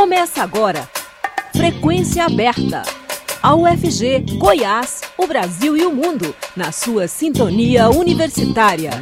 Começa 0.00 0.42
agora. 0.42 0.88
Frequência 1.54 2.24
aberta. 2.24 2.80
A 3.42 3.54
UFG, 3.54 4.38
Goiás, 4.38 5.02
o 5.18 5.26
Brasil 5.26 5.76
e 5.76 5.84
o 5.84 5.92
mundo, 5.92 6.34
na 6.56 6.72
sua 6.72 7.06
sintonia 7.06 7.90
universitária. 7.90 8.92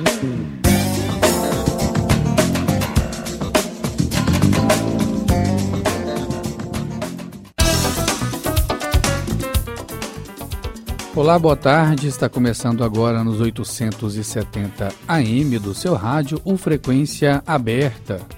Olá, 11.15 11.39
boa 11.39 11.55
tarde. 11.55 12.09
Está 12.09 12.29
começando 12.29 12.83
agora 12.83 13.23
nos 13.23 13.41
870 13.41 14.93
AM 15.07 15.59
do 15.61 15.73
seu 15.73 15.95
rádio, 15.95 16.41
o 16.45 16.57
Frequência 16.57 17.41
Aberta. 17.47 18.38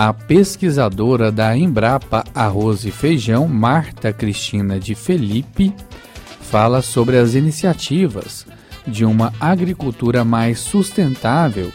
A 0.00 0.12
pesquisadora 0.12 1.32
da 1.32 1.56
Embrapa 1.56 2.22
Arroz 2.32 2.84
e 2.84 2.90
Feijão, 2.92 3.48
Marta 3.48 4.12
Cristina 4.12 4.78
de 4.78 4.94
Felipe, 4.94 5.74
fala 6.40 6.82
sobre 6.82 7.16
as 7.16 7.34
iniciativas 7.34 8.46
de 8.86 9.04
uma 9.04 9.32
agricultura 9.40 10.24
mais 10.24 10.60
sustentável 10.60 11.72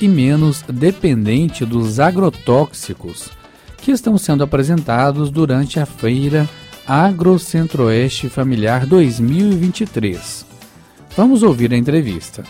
e 0.00 0.08
menos 0.08 0.62
dependente 0.62 1.66
dos 1.66 2.00
agrotóxicos 2.00 3.28
que 3.76 3.90
estão 3.90 4.16
sendo 4.16 4.42
apresentados 4.42 5.30
durante 5.30 5.78
a 5.78 5.84
feira 5.84 6.48
Agrocentro-Oeste 6.86 8.30
Familiar 8.30 8.86
2023. 8.86 10.46
Vamos 11.14 11.42
ouvir 11.42 11.74
a 11.74 11.76
entrevista. 11.76 12.42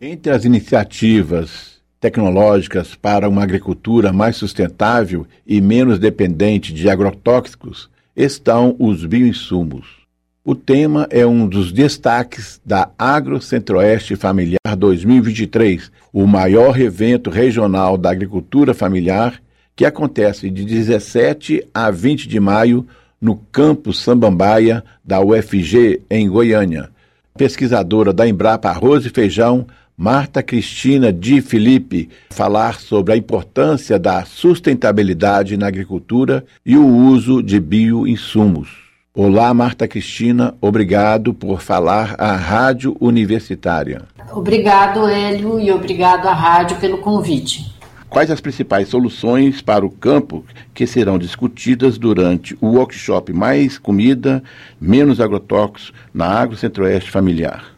Entre 0.00 0.30
as 0.30 0.44
iniciativas 0.44 1.75
tecnológicas 2.00 2.94
para 2.94 3.28
uma 3.28 3.42
agricultura 3.42 4.12
mais 4.12 4.36
sustentável 4.36 5.26
e 5.46 5.60
menos 5.60 5.98
dependente 5.98 6.72
de 6.72 6.88
agrotóxicos 6.88 7.88
estão 8.14 8.76
os 8.78 9.04
bioinsumos. 9.04 10.06
O 10.44 10.54
tema 10.54 11.08
é 11.10 11.26
um 11.26 11.48
dos 11.48 11.72
destaques 11.72 12.60
da 12.64 12.88
Agro 12.98 13.40
Centro-Oeste 13.40 14.14
Familiar 14.14 14.76
2023, 14.76 15.90
o 16.12 16.26
maior 16.26 16.78
evento 16.80 17.30
regional 17.30 17.98
da 17.98 18.10
agricultura 18.10 18.72
familiar 18.72 19.42
que 19.74 19.84
acontece 19.84 20.48
de 20.48 20.64
17 20.64 21.66
a 21.74 21.90
20 21.90 22.28
de 22.28 22.38
maio 22.40 22.86
no 23.20 23.36
campus 23.50 23.98
Sambambaia 23.98 24.84
da 25.04 25.20
UFG, 25.20 26.02
em 26.08 26.28
Goiânia 26.28 26.90
pesquisadora 27.36 28.12
da 28.12 28.26
Embrapa 28.26 28.70
Arroz 28.70 29.04
e 29.04 29.10
Feijão, 29.10 29.66
Marta 29.98 30.42
Cristina 30.42 31.10
Di 31.10 31.40
Felipe, 31.40 32.10
falar 32.28 32.80
sobre 32.80 33.14
a 33.14 33.16
importância 33.16 33.98
da 33.98 34.26
sustentabilidade 34.26 35.56
na 35.56 35.68
agricultura 35.68 36.44
e 36.66 36.76
o 36.76 36.86
uso 36.86 37.42
de 37.42 37.58
bioinsumos. 37.58 38.68
Olá, 39.14 39.54
Marta 39.54 39.88
Cristina, 39.88 40.54
obrigado 40.60 41.32
por 41.32 41.62
falar 41.62 42.14
à 42.18 42.36
Rádio 42.36 42.94
Universitária. 43.00 44.02
Obrigado, 44.34 45.08
Hélio, 45.08 45.58
e 45.58 45.72
obrigado 45.72 46.26
à 46.26 46.34
rádio 46.34 46.76
pelo 46.76 46.98
convite. 46.98 47.74
Quais 48.10 48.30
as 48.30 48.40
principais 48.42 48.88
soluções 48.88 49.62
para 49.62 49.86
o 49.86 49.90
campo 49.90 50.44
que 50.74 50.86
serão 50.86 51.18
discutidas 51.18 51.96
durante 51.96 52.54
o 52.60 52.66
workshop 52.66 53.32
Mais 53.32 53.78
Comida, 53.78 54.42
Menos 54.78 55.22
Agrotóxicos 55.22 55.94
na 56.12 56.26
Agro 56.26 56.54
Centro-Oeste 56.54 57.10
Familiar? 57.10 57.75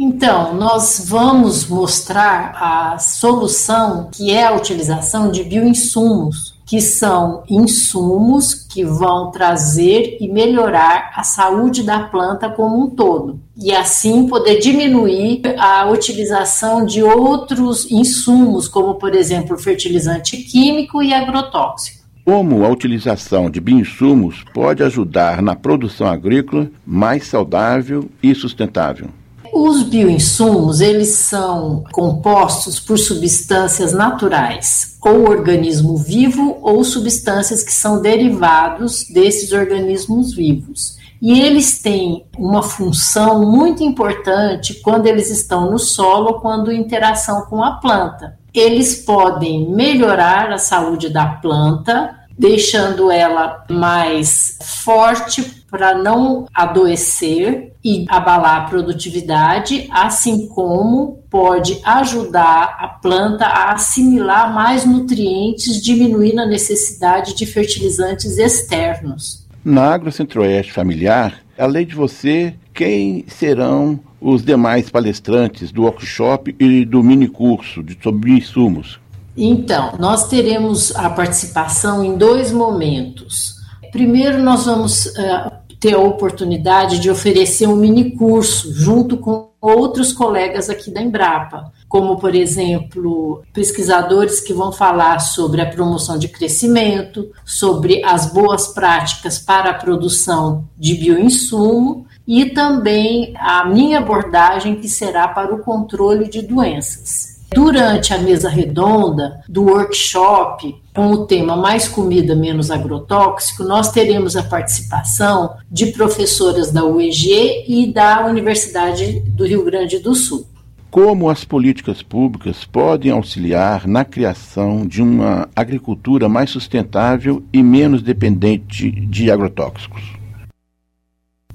Então, 0.00 0.54
nós 0.54 1.04
vamos 1.08 1.66
mostrar 1.66 2.52
a 2.54 2.98
solução 2.98 4.08
que 4.12 4.30
é 4.30 4.46
a 4.46 4.54
utilização 4.54 5.28
de 5.28 5.42
bioinsumos 5.42 6.56
que 6.64 6.82
são 6.82 7.42
insumos 7.48 8.52
que 8.54 8.84
vão 8.84 9.30
trazer 9.30 10.18
e 10.20 10.28
melhorar 10.28 11.12
a 11.16 11.22
saúde 11.22 11.82
da 11.82 12.00
planta 12.00 12.50
como 12.50 12.84
um 12.84 12.90
todo, 12.90 13.40
e 13.56 13.74
assim 13.74 14.28
poder 14.28 14.58
diminuir 14.58 15.40
a 15.58 15.90
utilização 15.90 16.84
de 16.84 17.02
outros 17.02 17.90
insumos, 17.90 18.68
como 18.68 18.96
por 18.96 19.14
exemplo 19.14 19.56
fertilizante 19.56 20.36
químico 20.36 21.02
e 21.02 21.14
agrotóxico. 21.14 22.06
Como 22.22 22.62
a 22.66 22.68
utilização 22.68 23.50
de 23.50 23.62
bioinsumos 23.62 24.44
pode 24.52 24.82
ajudar 24.82 25.40
na 25.40 25.56
produção 25.56 26.06
agrícola 26.06 26.70
mais 26.86 27.26
saudável 27.26 28.10
e 28.22 28.34
sustentável? 28.34 29.08
Os 29.52 29.82
bioinsumos, 29.82 30.80
eles 30.80 31.08
são 31.08 31.84
compostos 31.92 32.78
por 32.78 32.98
substâncias 32.98 33.92
naturais, 33.92 34.96
ou 35.00 35.28
organismo 35.28 35.96
vivo, 35.96 36.58
ou 36.62 36.84
substâncias 36.84 37.62
que 37.62 37.72
são 37.72 38.00
derivados 38.00 39.04
desses 39.08 39.52
organismos 39.52 40.34
vivos. 40.34 40.98
E 41.20 41.40
eles 41.40 41.80
têm 41.80 42.26
uma 42.38 42.62
função 42.62 43.44
muito 43.50 43.82
importante 43.82 44.74
quando 44.74 45.06
eles 45.06 45.30
estão 45.30 45.70
no 45.70 45.78
solo, 45.78 46.40
quando 46.40 46.70
em 46.70 46.80
interação 46.80 47.42
com 47.42 47.62
a 47.62 47.72
planta. 47.72 48.38
Eles 48.54 49.04
podem 49.04 49.68
melhorar 49.70 50.52
a 50.52 50.58
saúde 50.58 51.08
da 51.08 51.26
planta, 51.26 52.16
deixando 52.38 53.10
ela 53.10 53.64
mais 53.68 54.56
forte, 54.62 55.57
para 55.70 55.96
não 55.96 56.46
adoecer 56.54 57.72
e 57.84 58.04
abalar 58.08 58.56
a 58.56 58.64
produtividade, 58.64 59.88
assim 59.90 60.48
como 60.48 61.22
pode 61.30 61.78
ajudar 61.84 62.76
a 62.80 62.88
planta 62.88 63.44
a 63.44 63.72
assimilar 63.72 64.52
mais 64.52 64.84
nutrientes, 64.84 65.82
diminuindo 65.82 66.40
a 66.40 66.46
necessidade 66.46 67.34
de 67.34 67.46
fertilizantes 67.46 68.38
externos. 68.38 69.46
Na 69.64 69.92
Agro 69.92 70.10
Centro-Oeste 70.10 70.72
Familiar, 70.72 71.34
além 71.58 71.86
de 71.86 71.94
você, 71.94 72.54
quem 72.72 73.24
serão 73.28 74.00
os 74.20 74.44
demais 74.44 74.88
palestrantes 74.90 75.70
do 75.70 75.82
workshop 75.82 76.54
e 76.58 76.84
do 76.84 77.02
mini 77.02 77.28
curso 77.28 77.84
sobre 78.02 78.32
insumos? 78.32 78.98
Então, 79.36 79.94
nós 79.98 80.28
teremos 80.28 80.94
a 80.96 81.08
participação 81.10 82.02
em 82.02 82.16
dois 82.16 82.50
momentos. 82.50 83.54
Primeiro, 83.92 84.42
nós 84.42 84.66
vamos 84.66 85.06
uh, 85.06 85.57
ter 85.80 85.94
a 85.94 86.00
oportunidade 86.00 86.98
de 86.98 87.10
oferecer 87.10 87.68
um 87.68 87.76
mini 87.76 88.12
curso 88.16 88.72
junto 88.72 89.16
com 89.16 89.48
outros 89.60 90.12
colegas 90.12 90.70
aqui 90.70 90.90
da 90.90 91.00
Embrapa, 91.00 91.72
como, 91.88 92.16
por 92.16 92.34
exemplo, 92.34 93.42
pesquisadores 93.52 94.40
que 94.40 94.52
vão 94.52 94.70
falar 94.70 95.18
sobre 95.18 95.60
a 95.60 95.66
promoção 95.66 96.18
de 96.18 96.28
crescimento, 96.28 97.30
sobre 97.44 98.04
as 98.04 98.32
boas 98.32 98.68
práticas 98.68 99.38
para 99.38 99.70
a 99.70 99.74
produção 99.74 100.64
de 100.76 100.94
bioinsumo 100.94 102.06
e 102.26 102.46
também 102.46 103.32
a 103.36 103.64
minha 103.64 103.98
abordagem, 103.98 104.76
que 104.76 104.88
será 104.88 105.26
para 105.28 105.54
o 105.54 105.60
controle 105.60 106.28
de 106.28 106.42
doenças. 106.42 107.37
Durante 107.50 108.12
a 108.12 108.18
mesa 108.18 108.48
redonda 108.48 109.40
do 109.48 109.62
workshop, 109.62 110.74
com 110.94 111.10
o 111.12 111.26
tema 111.26 111.56
Mais 111.56 111.88
Comida, 111.88 112.36
Menos 112.36 112.70
Agrotóxico, 112.70 113.64
nós 113.64 113.90
teremos 113.90 114.36
a 114.36 114.42
participação 114.42 115.56
de 115.70 115.86
professoras 115.86 116.70
da 116.70 116.84
UEG 116.84 117.64
e 117.66 117.90
da 117.90 118.26
Universidade 118.26 119.20
do 119.20 119.46
Rio 119.46 119.64
Grande 119.64 119.98
do 119.98 120.14
Sul. 120.14 120.46
Como 120.90 121.30
as 121.30 121.44
políticas 121.44 122.02
públicas 122.02 122.64
podem 122.64 123.12
auxiliar 123.12 123.86
na 123.86 124.04
criação 124.04 124.86
de 124.86 125.02
uma 125.02 125.48
agricultura 125.56 126.28
mais 126.28 126.50
sustentável 126.50 127.42
e 127.52 127.62
menos 127.62 128.02
dependente 128.02 128.90
de 128.90 129.30
agrotóxicos? 129.30 130.02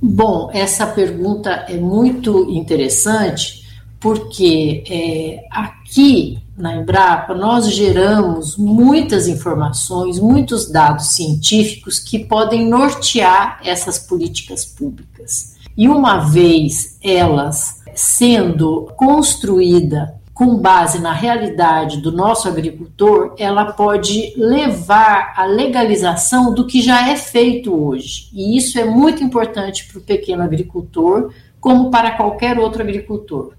Bom, 0.02 0.50
essa 0.54 0.86
pergunta 0.88 1.66
é 1.70 1.78
muito 1.78 2.50
interessante 2.50 3.63
porque 4.04 4.84
é, 4.90 5.46
aqui 5.50 6.38
na 6.58 6.76
Embrapa 6.76 7.34
nós 7.34 7.74
geramos 7.74 8.58
muitas 8.58 9.30
informações, 9.30 10.20
muitos 10.20 10.70
dados 10.70 11.14
científicos 11.14 12.00
que 12.00 12.20
podem 12.20 12.68
nortear 12.68 13.62
essas 13.64 13.98
políticas 13.98 14.66
públicas. 14.66 15.56
E 15.78 15.88
uma 15.88 16.18
vez 16.18 17.00
elas 17.02 17.82
sendo 17.96 18.92
construída 18.98 20.16
com 20.18 20.24
com 20.34 20.58
base 20.58 21.00
na 21.00 21.14
realidade 21.14 22.02
do 22.02 22.12
nosso 22.12 22.48
agricultor, 22.48 23.36
ela 23.38 23.72
pode 23.72 24.34
levar 24.36 25.32
à 25.38 25.46
legalização 25.46 26.54
do 26.54 26.66
que 26.66 26.82
já 26.82 27.08
é 27.08 27.16
feito 27.16 27.72
hoje. 27.72 28.30
E 28.34 28.58
isso 28.58 28.80
é 28.80 28.84
muito 28.84 29.24
importante 29.24 29.86
para 29.86 30.00
o 30.00 30.02
pequeno 30.02 30.42
agricultor, 30.42 31.32
como 31.62 31.92
para 31.92 32.18
qualquer 32.18 32.58
outro 32.58 32.82
agricultor. 32.82 33.54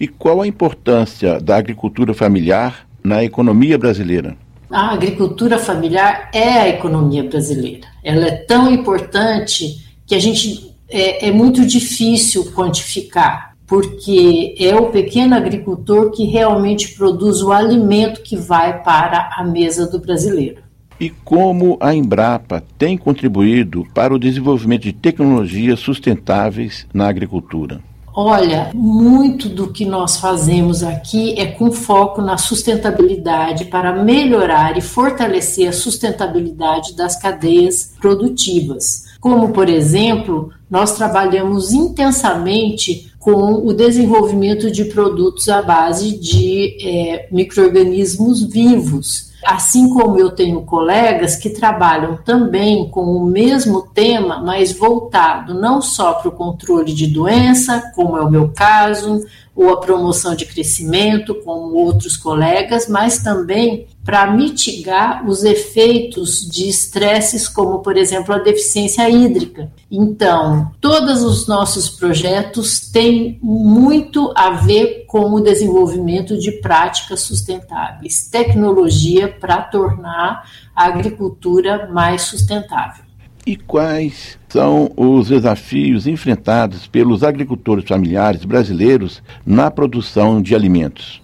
E 0.00 0.08
qual 0.08 0.40
a 0.40 0.46
importância 0.46 1.38
da 1.38 1.56
agricultura 1.56 2.14
familiar 2.14 2.88
na 3.04 3.22
economia 3.22 3.76
brasileira? 3.76 4.34
A 4.70 4.94
agricultura 4.94 5.58
familiar 5.58 6.30
é 6.32 6.52
a 6.52 6.68
economia 6.70 7.22
brasileira. 7.22 7.86
Ela 8.02 8.28
é 8.28 8.30
tão 8.30 8.72
importante 8.72 9.84
que 10.06 10.14
a 10.14 10.18
gente 10.18 10.74
é, 10.88 11.28
é 11.28 11.30
muito 11.30 11.66
difícil 11.66 12.50
quantificar, 12.52 13.54
porque 13.66 14.54
é 14.58 14.74
o 14.74 14.90
pequeno 14.90 15.34
agricultor 15.34 16.10
que 16.12 16.24
realmente 16.24 16.94
produz 16.94 17.42
o 17.42 17.52
alimento 17.52 18.22
que 18.22 18.36
vai 18.36 18.82
para 18.82 19.30
a 19.36 19.44
mesa 19.44 19.86
do 19.86 19.98
brasileiro. 19.98 20.62
E 20.98 21.10
como 21.10 21.76
a 21.78 21.94
Embrapa 21.94 22.62
tem 22.78 22.96
contribuído 22.96 23.86
para 23.94 24.14
o 24.14 24.18
desenvolvimento 24.18 24.84
de 24.84 24.94
tecnologias 24.94 25.80
sustentáveis 25.80 26.86
na 26.94 27.06
agricultura? 27.06 27.82
Olha, 28.12 28.70
muito 28.74 29.48
do 29.48 29.68
que 29.68 29.84
nós 29.84 30.16
fazemos 30.16 30.82
aqui 30.82 31.38
é 31.38 31.46
com 31.46 31.70
foco 31.70 32.20
na 32.20 32.36
sustentabilidade 32.36 33.66
para 33.66 34.02
melhorar 34.02 34.76
e 34.76 34.80
fortalecer 34.80 35.68
a 35.68 35.72
sustentabilidade 35.72 36.96
das 36.96 37.16
cadeias 37.20 37.92
produtivas. 38.00 39.04
Como, 39.20 39.50
por 39.50 39.68
exemplo, 39.68 40.50
nós 40.68 40.96
trabalhamos 40.96 41.72
intensamente 41.72 43.12
com 43.18 43.66
o 43.66 43.72
desenvolvimento 43.72 44.70
de 44.70 44.86
produtos 44.86 45.48
à 45.48 45.62
base 45.62 46.18
de 46.18 46.76
é, 46.82 47.28
micro-organismos 47.30 48.42
vivos 48.42 49.29
Assim 49.50 49.92
como 49.92 50.16
eu 50.16 50.30
tenho 50.30 50.62
colegas 50.62 51.34
que 51.34 51.50
trabalham 51.50 52.16
também 52.24 52.88
com 52.88 53.16
o 53.16 53.26
mesmo 53.26 53.82
tema, 53.82 54.38
mas 54.38 54.70
voltado 54.70 55.54
não 55.54 55.82
só 55.82 56.12
para 56.12 56.28
o 56.28 56.32
controle 56.32 56.94
de 56.94 57.08
doença, 57.08 57.90
como 57.96 58.16
é 58.16 58.20
o 58.20 58.30
meu 58.30 58.52
caso, 58.54 59.26
ou 59.54 59.70
a 59.70 59.80
promoção 59.80 60.34
de 60.34 60.46
crescimento, 60.46 61.34
como 61.34 61.74
outros 61.74 62.16
colegas, 62.16 62.88
mas 62.88 63.18
também 63.18 63.86
para 64.04 64.30
mitigar 64.30 65.28
os 65.28 65.44
efeitos 65.44 66.48
de 66.48 66.68
estresses, 66.68 67.48
como, 67.48 67.80
por 67.80 67.96
exemplo, 67.96 68.34
a 68.34 68.38
deficiência 68.38 69.08
hídrica. 69.10 69.70
Então, 69.90 70.70
todos 70.80 71.22
os 71.22 71.46
nossos 71.46 71.88
projetos 71.88 72.80
têm 72.90 73.38
muito 73.42 74.32
a 74.34 74.50
ver 74.50 75.04
com 75.06 75.32
o 75.32 75.40
desenvolvimento 75.40 76.38
de 76.38 76.52
práticas 76.52 77.20
sustentáveis, 77.20 78.28
tecnologia 78.30 79.28
para 79.28 79.60
tornar 79.62 80.48
a 80.74 80.86
agricultura 80.86 81.88
mais 81.92 82.22
sustentável. 82.22 83.09
E 83.46 83.56
quais 83.56 84.38
são 84.48 84.92
os 84.96 85.28
desafios 85.28 86.06
enfrentados 86.06 86.86
pelos 86.86 87.24
agricultores 87.24 87.86
familiares 87.86 88.44
brasileiros 88.44 89.22
na 89.46 89.70
produção 89.70 90.42
de 90.42 90.54
alimentos? 90.54 91.22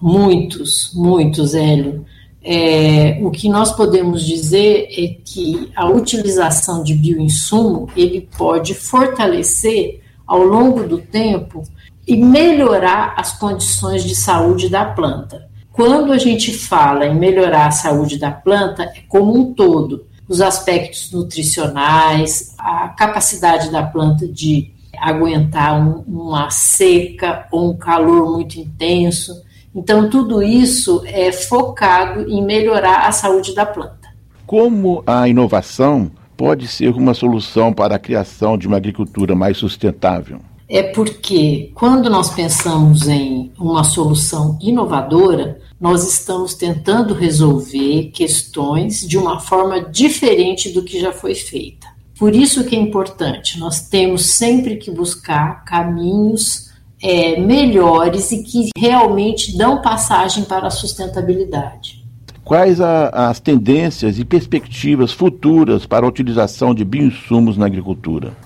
Muitos, 0.00 0.90
muitos, 0.94 1.54
Hélio. 1.54 2.04
É, 2.44 3.20
o 3.22 3.30
que 3.30 3.48
nós 3.48 3.70
podemos 3.70 4.26
dizer 4.26 4.88
é 4.90 5.16
que 5.24 5.70
a 5.76 5.88
utilização 5.88 6.82
de 6.82 6.94
bioinsumo 6.94 7.88
ele 7.96 8.28
pode 8.36 8.74
fortalecer 8.74 10.00
ao 10.26 10.42
longo 10.42 10.82
do 10.82 10.98
tempo 10.98 11.62
e 12.06 12.16
melhorar 12.16 13.14
as 13.16 13.38
condições 13.38 14.02
de 14.02 14.16
saúde 14.16 14.68
da 14.68 14.84
planta. 14.84 15.48
Quando 15.70 16.12
a 16.12 16.18
gente 16.18 16.52
fala 16.52 17.06
em 17.06 17.14
melhorar 17.14 17.68
a 17.68 17.70
saúde 17.70 18.18
da 18.18 18.32
planta, 18.32 18.82
é 18.82 19.02
como 19.08 19.38
um 19.38 19.54
todo 19.54 20.04
os 20.28 20.40
aspectos 20.40 21.10
nutricionais, 21.12 22.54
a 22.58 22.88
capacidade 22.88 23.70
da 23.70 23.82
planta 23.82 24.26
de 24.26 24.72
aguentar 24.98 25.80
um, 25.80 26.04
uma 26.06 26.50
seca 26.50 27.46
ou 27.50 27.70
um 27.70 27.76
calor 27.76 28.30
muito 28.30 28.58
intenso. 28.58 29.42
Então, 29.74 30.08
tudo 30.08 30.42
isso 30.42 31.02
é 31.06 31.32
focado 31.32 32.28
em 32.28 32.44
melhorar 32.44 33.06
a 33.06 33.12
saúde 33.12 33.54
da 33.54 33.64
planta. 33.64 34.08
Como 34.46 35.02
a 35.06 35.26
inovação 35.28 36.10
pode 36.36 36.66
ser 36.66 36.90
uma 36.94 37.14
solução 37.14 37.72
para 37.72 37.96
a 37.96 37.98
criação 37.98 38.58
de 38.58 38.66
uma 38.66 38.76
agricultura 38.76 39.34
mais 39.34 39.56
sustentável? 39.56 40.40
É 40.68 40.82
porque, 40.82 41.70
quando 41.74 42.08
nós 42.08 42.30
pensamos 42.30 43.06
em 43.06 43.52
uma 43.58 43.84
solução 43.84 44.58
inovadora, 44.60 45.60
nós 45.82 46.08
estamos 46.08 46.54
tentando 46.54 47.12
resolver 47.12 48.12
questões 48.14 49.00
de 49.00 49.18
uma 49.18 49.40
forma 49.40 49.80
diferente 49.80 50.68
do 50.68 50.84
que 50.84 51.00
já 51.00 51.12
foi 51.12 51.34
feita. 51.34 51.88
Por 52.16 52.36
isso 52.36 52.62
que 52.62 52.76
é 52.76 52.78
importante, 52.78 53.58
nós 53.58 53.88
temos 53.88 54.26
sempre 54.26 54.76
que 54.76 54.92
buscar 54.92 55.64
caminhos 55.64 56.70
é, 57.02 57.40
melhores 57.40 58.30
e 58.30 58.44
que 58.44 58.68
realmente 58.78 59.58
dão 59.58 59.82
passagem 59.82 60.44
para 60.44 60.68
a 60.68 60.70
sustentabilidade. 60.70 62.06
Quais 62.44 62.80
a, 62.80 63.08
as 63.30 63.40
tendências 63.40 64.20
e 64.20 64.24
perspectivas 64.24 65.10
futuras 65.10 65.84
para 65.84 66.06
a 66.06 66.08
utilização 66.08 66.72
de 66.72 66.84
bioinsumos 66.84 67.56
na 67.56 67.66
agricultura? 67.66 68.36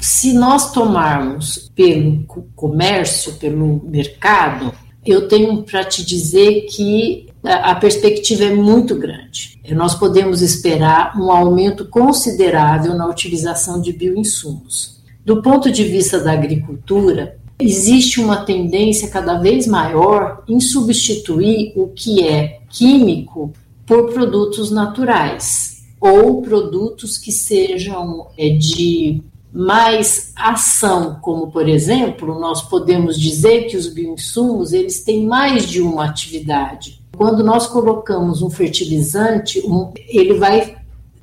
Se 0.00 0.32
nós 0.32 0.70
tomarmos 0.70 1.72
pelo 1.74 2.24
comércio, 2.54 3.32
pelo 3.32 3.82
mercado, 3.84 4.72
eu 5.10 5.28
tenho 5.28 5.62
para 5.62 5.84
te 5.84 6.04
dizer 6.04 6.62
que 6.62 7.26
a 7.42 7.74
perspectiva 7.74 8.44
é 8.44 8.54
muito 8.54 8.94
grande. 8.96 9.58
Nós 9.70 9.94
podemos 9.94 10.42
esperar 10.42 11.18
um 11.18 11.30
aumento 11.30 11.86
considerável 11.86 12.94
na 12.94 13.06
utilização 13.06 13.80
de 13.80 13.92
bioinsumos. 13.92 15.00
Do 15.24 15.42
ponto 15.42 15.70
de 15.70 15.84
vista 15.84 16.18
da 16.20 16.32
agricultura, 16.32 17.38
existe 17.58 18.20
uma 18.20 18.44
tendência 18.44 19.08
cada 19.08 19.38
vez 19.38 19.66
maior 19.66 20.42
em 20.48 20.60
substituir 20.60 21.72
o 21.76 21.88
que 21.88 22.26
é 22.26 22.60
químico 22.70 23.52
por 23.86 24.12
produtos 24.12 24.70
naturais 24.70 25.82
ou 26.00 26.42
produtos 26.42 27.18
que 27.18 27.32
sejam 27.32 28.28
é, 28.36 28.50
de 28.50 29.22
mais 29.58 30.32
ação, 30.36 31.18
como 31.20 31.50
por 31.50 31.68
exemplo, 31.68 32.38
nós 32.38 32.62
podemos 32.62 33.18
dizer 33.18 33.64
que 33.64 33.76
os 33.76 33.88
bioinsumos 33.88 34.72
eles 34.72 35.02
têm 35.02 35.26
mais 35.26 35.68
de 35.68 35.82
uma 35.82 36.04
atividade. 36.04 37.02
Quando 37.16 37.42
nós 37.42 37.66
colocamos 37.66 38.40
um 38.40 38.48
fertilizante, 38.48 39.58
um, 39.66 39.92
ele 39.96 40.34
vai 40.34 40.76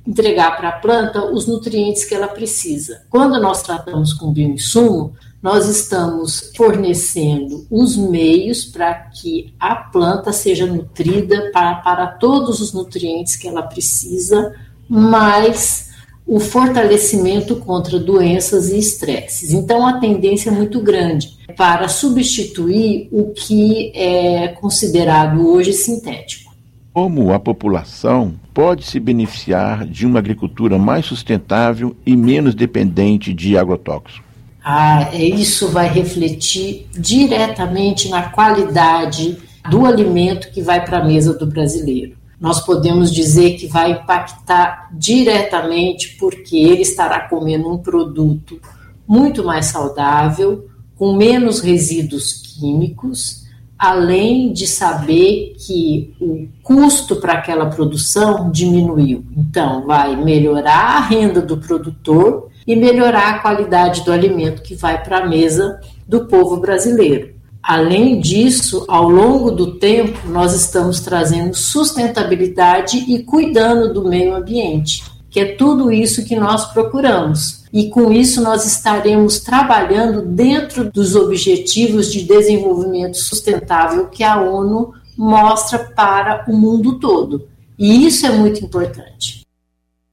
entregar 0.06 0.54
para 0.54 0.68
a 0.68 0.72
planta 0.72 1.24
os 1.24 1.46
nutrientes 1.46 2.04
que 2.04 2.14
ela 2.14 2.28
precisa. 2.28 3.06
Quando 3.08 3.40
nós 3.40 3.62
tratamos 3.62 4.12
com 4.12 4.30
bioinsumo, 4.30 5.14
nós 5.42 5.66
estamos 5.66 6.52
fornecendo 6.54 7.66
os 7.70 7.96
meios 7.96 8.66
para 8.66 8.92
que 8.92 9.54
a 9.58 9.76
planta 9.76 10.30
seja 10.30 10.66
nutrida 10.66 11.50
para, 11.54 11.76
para 11.76 12.06
todos 12.08 12.60
os 12.60 12.74
nutrientes 12.74 13.34
que 13.34 13.48
ela 13.48 13.62
precisa, 13.62 14.54
mais 14.86 15.85
o 16.26 16.40
fortalecimento 16.40 17.56
contra 17.56 18.00
doenças 18.00 18.70
e 18.70 18.78
estresses. 18.78 19.52
Então, 19.52 19.86
a 19.86 20.00
tendência 20.00 20.50
é 20.50 20.52
muito 20.52 20.80
grande 20.80 21.36
para 21.56 21.86
substituir 21.88 23.08
o 23.12 23.32
que 23.32 23.92
é 23.94 24.48
considerado 24.48 25.48
hoje 25.48 25.72
sintético. 25.72 26.52
Como 26.92 27.32
a 27.32 27.38
população 27.38 28.34
pode 28.52 28.84
se 28.84 28.98
beneficiar 28.98 29.86
de 29.86 30.04
uma 30.04 30.18
agricultura 30.18 30.78
mais 30.78 31.06
sustentável 31.06 31.94
e 32.04 32.16
menos 32.16 32.54
dependente 32.54 33.32
de 33.32 33.56
agrotóxicos? 33.56 34.24
Ah, 34.64 35.10
é, 35.12 35.22
isso 35.22 35.68
vai 35.68 35.88
refletir 35.88 36.86
diretamente 36.98 38.08
na 38.08 38.30
qualidade 38.30 39.36
do 39.70 39.86
alimento 39.86 40.50
que 40.50 40.60
vai 40.60 40.84
para 40.84 40.98
a 40.98 41.04
mesa 41.04 41.34
do 41.34 41.46
brasileiro 41.46 42.15
nós 42.40 42.60
podemos 42.60 43.12
dizer 43.12 43.56
que 43.56 43.66
vai 43.66 43.92
impactar 43.92 44.90
diretamente 44.92 46.16
porque 46.18 46.56
ele 46.56 46.82
estará 46.82 47.20
comendo 47.20 47.72
um 47.72 47.78
produto 47.78 48.60
muito 49.06 49.44
mais 49.44 49.66
saudável, 49.66 50.66
com 50.96 51.16
menos 51.16 51.60
resíduos 51.60 52.32
químicos, 52.32 53.46
além 53.78 54.52
de 54.52 54.66
saber 54.66 55.54
que 55.58 56.14
o 56.20 56.48
custo 56.62 57.16
para 57.16 57.34
aquela 57.34 57.66
produção 57.66 58.50
diminuiu. 58.50 59.24
Então, 59.36 59.86
vai 59.86 60.16
melhorar 60.16 60.96
a 60.96 61.00
renda 61.00 61.40
do 61.40 61.58
produtor 61.58 62.48
e 62.66 62.74
melhorar 62.74 63.34
a 63.34 63.38
qualidade 63.38 64.04
do 64.04 64.12
alimento 64.12 64.62
que 64.62 64.74
vai 64.74 65.02
para 65.02 65.18
a 65.18 65.26
mesa 65.26 65.78
do 66.08 66.24
povo 66.26 66.58
brasileiro. 66.58 67.35
Além 67.66 68.20
disso, 68.20 68.84
ao 68.86 69.10
longo 69.10 69.50
do 69.50 69.72
tempo, 69.72 70.28
nós 70.28 70.54
estamos 70.54 71.00
trazendo 71.00 71.52
sustentabilidade 71.56 72.98
e 73.08 73.24
cuidando 73.24 73.92
do 73.92 74.08
meio 74.08 74.36
ambiente, 74.36 75.02
que 75.28 75.40
é 75.40 75.56
tudo 75.56 75.90
isso 75.90 76.24
que 76.24 76.36
nós 76.36 76.72
procuramos. 76.72 77.64
e 77.72 77.90
com 77.90 78.12
isso 78.12 78.40
nós 78.40 78.64
estaremos 78.64 79.40
trabalhando 79.40 80.22
dentro 80.22 80.90
dos 80.90 81.16
objetivos 81.16 82.10
de 82.12 82.22
desenvolvimento 82.22 83.16
sustentável 83.18 84.06
que 84.06 84.22
a 84.22 84.40
ONU 84.40 84.92
mostra 85.18 85.80
para 85.80 86.44
o 86.48 86.56
mundo 86.56 87.00
todo. 87.00 87.48
E 87.76 88.06
isso 88.06 88.24
é 88.24 88.30
muito 88.30 88.64
importante. 88.64 89.44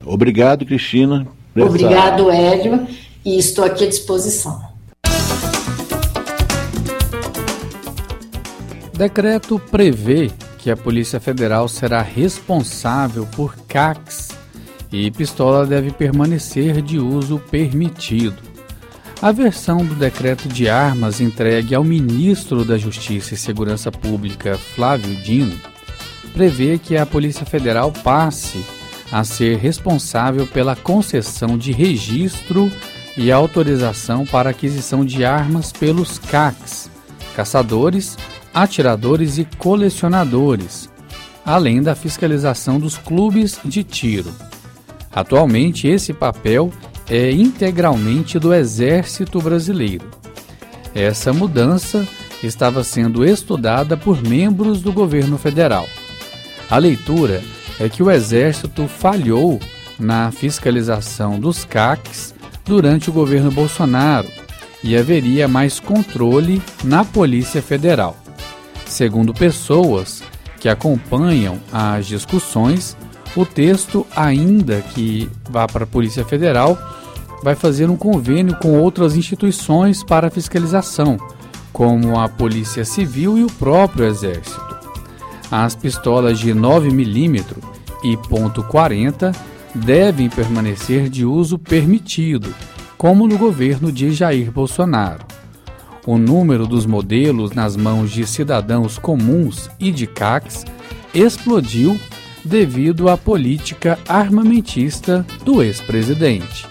Obrigado, 0.04 0.66
Cristina. 0.66 1.28
Obrigado, 1.56 2.32
Hélio, 2.32 2.88
e 3.24 3.38
estou 3.38 3.64
aqui 3.64 3.86
à 3.86 3.88
disposição. 3.88 4.73
Decreto 8.94 9.60
prevê 9.60 10.30
que 10.60 10.70
a 10.70 10.78
Polícia 10.78 11.20
Federal 11.20 11.68
será 11.68 12.02
responsável 12.02 13.26
por 13.36 13.56
CACs 13.68 14.30
e 14.92 15.10
pistola 15.10 15.66
deve 15.66 15.92
permanecer 15.92 16.80
de 16.82 17.00
uso 17.00 17.40
permitido. 17.50 18.38
A 19.20 19.32
versão 19.32 19.78
do 19.78 19.96
decreto 19.96 20.48
de 20.48 20.70
armas 20.70 21.20
entregue 21.20 21.74
ao 21.74 21.84
ministro 21.84 22.64
da 22.64 22.78
Justiça 22.78 23.34
e 23.34 23.38
Segurança 23.38 23.92
Pública, 23.92 24.58
Flávio 24.58 25.16
Dino, 25.16 25.60
prevê 26.32 26.78
que 26.78 26.96
a 26.96 27.06
Polícia 27.06 27.46
Federal 27.46 27.92
passe 27.92 28.64
a 29.12 29.24
ser 29.24 29.58
responsável 29.58 30.46
pela 30.46 30.76
concessão 30.76 31.58
de 31.58 31.72
registro 31.72 32.72
e 33.18 33.32
autorização 33.32 34.26
para 34.26 34.52
aquisição 34.52 35.04
de 35.04 35.26
armas 35.26 35.72
pelos 35.72 36.20
CACs, 36.20 36.90
caçadores, 37.36 38.18
atiradores 38.54 39.38
e 39.38 39.48
colecionadores, 39.58 40.90
além 41.46 41.82
da 41.82 41.96
fiscalização 41.96 42.80
dos 42.80 42.98
clubes 42.98 43.60
de 43.66 43.84
tiro. 43.84 44.32
Atualmente, 45.12 45.88
esse 45.88 46.14
papel 46.14 46.72
é 47.10 47.32
integralmente 47.32 48.40
do 48.40 48.54
Exército 48.54 49.42
Brasileiro. 49.42 50.06
Essa 50.96 51.34
mudança 51.34 52.08
estava 52.44 52.84
sendo 52.84 53.26
estudada 53.26 53.98
por 53.98 54.22
membros 54.22 54.82
do 54.82 54.92
governo 54.92 55.38
federal. 55.38 55.88
A 56.70 56.78
leitura 56.78 57.42
é 57.80 57.90
que 57.90 58.04
o 58.04 58.10
Exército 58.10 58.88
falhou 58.88 59.60
na 60.00 60.32
fiscalização 60.32 61.40
dos 61.40 61.66
CACs 61.66 62.34
durante 62.66 63.10
o 63.10 63.14
governo 63.14 63.52
Bolsonaro 63.52 64.28
e 64.84 64.96
haveria 64.98 65.48
mais 65.48 65.80
controle 65.80 66.62
na 66.84 67.06
Polícia 67.06 67.62
Federal. 67.62 68.23
Segundo 68.94 69.34
pessoas 69.34 70.22
que 70.60 70.70
acompanham 70.70 71.60
as 71.72 72.06
discussões, 72.06 72.96
o 73.36 73.44
texto, 73.44 74.06
ainda 74.16 74.82
que 74.82 75.28
vá 75.50 75.66
para 75.66 75.84
a 75.84 75.88
Polícia 75.88 76.24
Federal, 76.24 76.78
vai 77.42 77.56
fazer 77.56 77.90
um 77.90 77.98
convênio 77.98 78.56
com 78.60 78.80
outras 78.80 79.16
instituições 79.16 80.04
para 80.04 80.30
fiscalização, 80.30 81.18
como 81.72 82.20
a 82.20 82.30
Polícia 82.30 82.86
Civil 82.86 83.36
e 83.36 83.44
o 83.44 83.52
próprio 83.54 84.06
Exército. 84.06 84.78
As 85.50 85.74
pistolas 85.74 86.38
de 86.38 86.54
9mm 86.54 87.46
e 88.04 88.16
.40 88.16 89.36
devem 89.74 90.30
permanecer 90.30 91.10
de 91.10 91.26
uso 91.26 91.58
permitido, 91.58 92.54
como 92.96 93.28
no 93.28 93.40
governo 93.40 93.92
de 93.92 94.12
Jair 94.12 94.52
Bolsonaro. 94.52 95.33
O 96.06 96.18
número 96.18 96.68
dos 96.68 96.86
modelos 96.86 97.54
nas 97.54 97.78
mãos 97.78 98.12
de 98.12 98.28
cidadãos 98.28 98.98
comuns 98.98 99.70
e 99.80 99.90
de 99.90 100.06
CACs 100.06 100.66
explodiu 101.14 101.98
devido 102.44 103.08
à 103.08 103.18
política 103.18 103.98
armamentista 104.08 105.26
do 105.46 105.64
ex-presidente. 105.64 106.68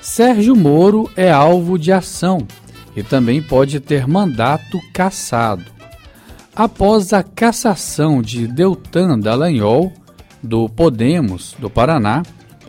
Sérgio 0.00 0.56
Moro 0.56 1.08
é 1.16 1.30
alvo 1.30 1.78
de 1.78 1.92
ação 1.92 2.46
e 2.96 3.02
também 3.02 3.40
pode 3.40 3.78
ter 3.78 4.08
mandato 4.08 4.80
cassado. 4.92 5.64
Após 6.54 7.12
a 7.12 7.22
cassação 7.22 8.20
de 8.20 8.48
Deltan 8.48 9.20
Dallagnol, 9.20 9.92
do 10.42 10.68
Podemos 10.68 11.54
do 11.58 11.70
Paraná, 11.70 12.22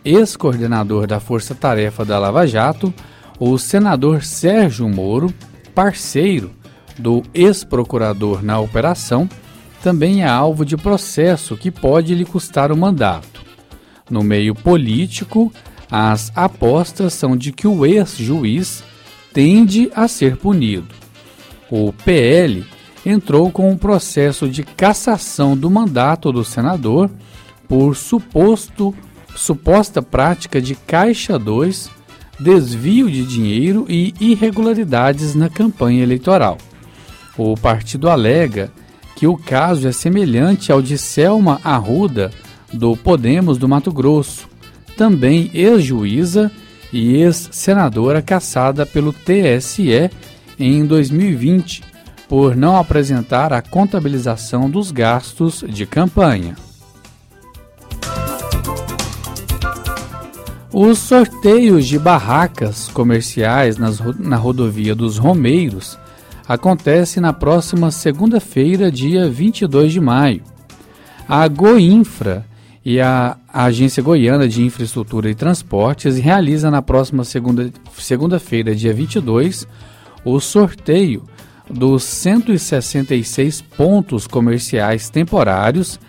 ex-coordenador 0.04 1.08
da 1.08 1.20
Força 1.20 1.54
Tarefa 1.54 2.04
da 2.04 2.18
Lava 2.18 2.46
Jato, 2.48 2.94
o 3.40 3.58
senador 3.58 4.24
Sérgio 4.24 4.88
Moro, 4.90 5.34
parceiro 5.74 6.52
do 6.98 7.24
ex-procurador 7.34 8.44
na 8.44 8.60
operação 8.60 9.30
também 9.82 10.22
é 10.22 10.28
alvo 10.28 10.64
de 10.64 10.78
processo 10.78 11.58
que 11.58 11.72
pode 11.72 12.14
lhe 12.14 12.26
custar 12.26 12.72
o 12.72 12.78
mandato. 12.78 13.42
No 14.10 14.24
meio 14.24 14.54
político, 14.54 15.52
as 15.90 16.32
apostas 16.36 17.14
são 17.14 17.36
de 17.36 17.52
que 17.52 17.68
o 17.68 17.86
ex-juiz 17.86 18.84
tende 19.34 19.92
a 19.96 20.08
ser 20.08 20.38
punido. 20.38 20.94
O 21.70 21.92
PL 21.94 22.66
entrou 23.06 23.50
com 23.50 23.72
um 23.72 23.78
processo 23.78 24.48
de 24.48 24.64
cassação 24.64 25.58
do 25.58 25.70
mandato 25.70 26.32
do 26.32 26.46
senador 26.46 27.10
por 27.68 27.96
suposto 27.96 28.94
suposta 29.36 30.02
prática 30.02 30.62
de 30.62 30.76
caixa 30.76 31.38
2, 31.38 31.90
desvio 32.40 33.10
de 33.10 33.26
dinheiro 33.26 33.86
e 33.88 34.14
irregularidades 34.20 35.36
na 35.36 35.50
campanha 35.50 36.04
eleitoral. 36.04 36.58
O 37.38 37.56
partido 37.56 38.10
alega 38.10 38.72
que 39.16 39.28
o 39.28 39.38
caso 39.38 39.88
é 39.88 39.92
semelhante 39.92 40.72
ao 40.72 40.82
de 40.82 40.98
Selma 40.98 41.62
Arruda, 41.64 42.32
do 42.74 42.96
Podemos 42.96 43.58
do 43.58 43.68
Mato 43.68 43.92
Grosso, 43.92 44.50
também 44.98 45.52
ex-juíza 45.54 46.52
e 46.92 47.16
ex-senadora 47.16 48.22
caçada 48.22 48.86
pelo 48.86 49.14
TSE 49.14 50.10
em 50.60 50.86
2020 50.86 51.84
por 52.28 52.56
não 52.56 52.78
apresentar 52.78 53.52
a 53.52 53.62
contabilização 53.62 54.70
dos 54.70 54.90
gastos 54.90 55.66
de 55.68 55.86
campanha. 55.86 56.56
Os 60.74 61.00
sorteios 61.00 61.86
de 61.86 62.00
barracas 62.00 62.88
comerciais 62.88 63.78
nas, 63.78 64.00
na 64.18 64.38
rodovia 64.38 64.96
dos 64.96 65.18
Romeiros 65.18 66.00
acontece 66.48 67.20
na 67.20 67.34
próxima 67.34 67.92
segunda-feira, 67.92 68.90
dia 68.90 69.30
22 69.30 69.92
de 69.92 70.00
maio. 70.00 70.42
A 71.28 71.46
Goinfra 71.50 72.46
e 72.86 73.02
a 73.02 73.36
Agência 73.54 74.02
Goiana 74.02 74.48
de 74.48 74.64
Infraestrutura 74.64 75.30
e 75.30 75.36
Transportes 75.36 76.18
realiza 76.18 76.72
na 76.72 76.82
próxima 76.82 77.24
segunda-feira, 77.26 78.74
dia 78.74 78.94
22, 78.94 79.68
o 80.24 80.40
sorteio 80.40 81.24
dos 81.70 82.04
166 82.04 83.62
pontos 83.62 84.26
comerciais 84.26 85.10
temporários 85.10 86.00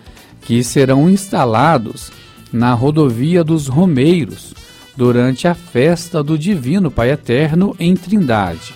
que 0.41 0.63
serão 0.63 1.09
instalados 1.09 2.13
na 2.53 2.73
rodovia 2.73 3.43
dos 3.43 3.67
Romeiros 3.67 4.53
durante 4.95 5.47
a 5.47 5.55
festa 5.55 6.23
do 6.23 6.37
Divino 6.37 6.91
Pai 6.91 7.09
Eterno 7.09 7.75
em 7.79 7.95
Trindade. 7.95 8.73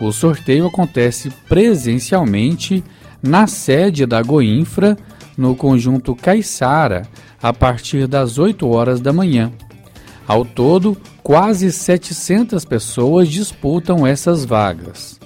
O 0.00 0.10
sorteio 0.10 0.66
acontece 0.66 1.30
presencialmente 1.48 2.82
na 3.22 3.46
sede 3.46 4.06
da 4.06 4.22
Goinfra, 4.22 4.96
no 5.36 5.54
conjunto 5.54 6.16
Caiçara, 6.16 7.06
a 7.42 7.52
partir 7.52 8.06
das 8.06 8.38
8 8.38 8.66
horas 8.66 9.00
da 9.00 9.12
manhã. 9.12 9.52
Ao 10.26 10.44
todo, 10.44 10.96
quase 11.22 11.70
700 11.70 12.64
pessoas 12.64 13.28
disputam 13.28 14.06
essas 14.06 14.44
vagas. 14.44 15.20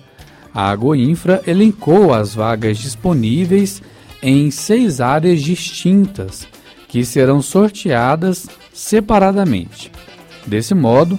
A 0.52 0.74
Goinfra 0.74 1.40
elencou 1.46 2.12
as 2.12 2.34
vagas 2.34 2.78
disponíveis 2.78 3.80
em 4.22 4.50
seis 4.50 5.00
áreas 5.00 5.40
distintas, 5.40 6.46
que 6.90 7.04
serão 7.04 7.40
sorteadas 7.40 8.48
separadamente. 8.72 9.92
Desse 10.44 10.74
modo, 10.74 11.18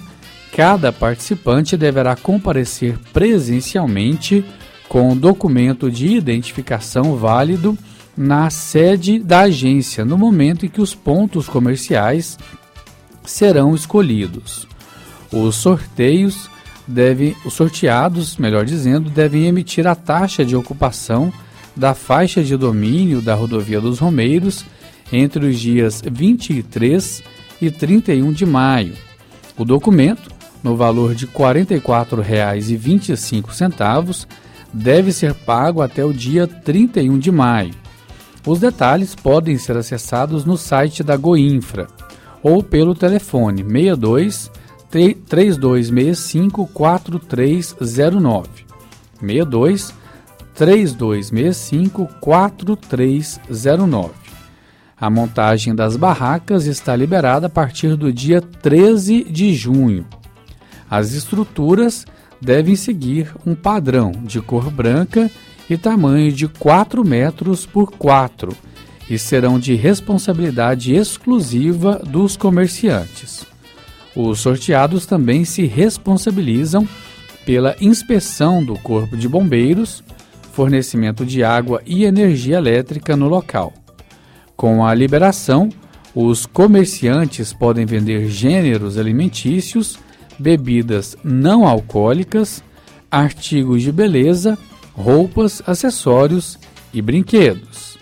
cada 0.54 0.92
participante 0.92 1.78
deverá 1.78 2.14
comparecer 2.14 2.98
presencialmente 3.10 4.44
com 4.86 5.16
documento 5.16 5.90
de 5.90 6.08
identificação 6.08 7.16
válido 7.16 7.76
na 8.14 8.50
sede 8.50 9.18
da 9.18 9.40
agência 9.40 10.04
no 10.04 10.18
momento 10.18 10.66
em 10.66 10.68
que 10.68 10.82
os 10.82 10.94
pontos 10.94 11.48
comerciais 11.48 12.38
serão 13.24 13.74
escolhidos. 13.74 14.68
Os 15.32 15.56
sorteios 15.56 16.50
devem, 16.86 17.34
os 17.46 17.54
sorteados, 17.54 18.36
melhor 18.36 18.66
dizendo, 18.66 19.08
devem 19.08 19.46
emitir 19.46 19.86
a 19.86 19.94
taxa 19.94 20.44
de 20.44 20.54
ocupação 20.54 21.32
da 21.74 21.94
faixa 21.94 22.44
de 22.44 22.58
domínio 22.58 23.22
da 23.22 23.34
rodovia 23.34 23.80
dos 23.80 23.98
Romeiros 23.98 24.66
entre 25.12 25.46
os 25.46 25.60
dias 25.60 26.02
23 26.04 27.22
e 27.60 27.70
31 27.70 28.32
de 28.32 28.46
maio. 28.46 28.94
O 29.56 29.64
documento 29.64 30.32
no 30.62 30.76
valor 30.76 31.14
de 31.14 31.24
R$ 31.26 31.32
44,25, 31.32 34.26
deve 34.72 35.12
ser 35.12 35.34
pago 35.34 35.82
até 35.82 36.04
o 36.04 36.12
dia 36.12 36.46
31 36.46 37.18
de 37.18 37.32
maio. 37.32 37.74
Os 38.46 38.60
detalhes 38.60 39.14
podem 39.14 39.58
ser 39.58 39.76
acessados 39.76 40.44
no 40.44 40.56
site 40.56 41.02
da 41.02 41.16
Goinfra. 41.16 41.88
ou 42.42 42.62
pelo 42.62 42.94
telefone 42.94 43.62
62 43.62 44.50
3265 44.90 46.66
4309. 46.66 48.48
62 49.20 49.94
3265 50.52 52.08
4309. 52.20 54.21
A 55.02 55.10
montagem 55.10 55.74
das 55.74 55.96
barracas 55.96 56.64
está 56.64 56.94
liberada 56.94 57.48
a 57.48 57.50
partir 57.50 57.96
do 57.96 58.12
dia 58.12 58.40
13 58.40 59.24
de 59.24 59.52
junho. 59.52 60.06
As 60.88 61.10
estruturas 61.10 62.06
devem 62.40 62.76
seguir 62.76 63.34
um 63.44 63.52
padrão 63.52 64.12
de 64.12 64.40
cor 64.40 64.70
branca 64.70 65.28
e 65.68 65.76
tamanho 65.76 66.30
de 66.30 66.46
4 66.46 67.04
metros 67.04 67.66
por 67.66 67.90
4 67.90 68.56
e 69.10 69.18
serão 69.18 69.58
de 69.58 69.74
responsabilidade 69.74 70.94
exclusiva 70.94 72.00
dos 72.06 72.36
comerciantes. 72.36 73.44
Os 74.14 74.38
sorteados 74.38 75.04
também 75.04 75.44
se 75.44 75.66
responsabilizam 75.66 76.86
pela 77.44 77.74
inspeção 77.80 78.64
do 78.64 78.74
Corpo 78.78 79.16
de 79.16 79.28
Bombeiros, 79.28 80.00
fornecimento 80.52 81.26
de 81.26 81.42
água 81.42 81.82
e 81.84 82.04
energia 82.04 82.58
elétrica 82.58 83.16
no 83.16 83.26
local. 83.26 83.81
Com 84.56 84.84
a 84.84 84.94
liberação, 84.94 85.68
os 86.14 86.46
comerciantes 86.46 87.52
podem 87.52 87.86
vender 87.86 88.28
gêneros 88.28 88.98
alimentícios, 88.98 89.98
bebidas 90.38 91.16
não 91.24 91.66
alcoólicas, 91.66 92.62
artigos 93.10 93.82
de 93.82 93.90
beleza, 93.90 94.58
roupas, 94.94 95.62
acessórios 95.66 96.58
e 96.92 97.00
brinquedos. 97.00 97.98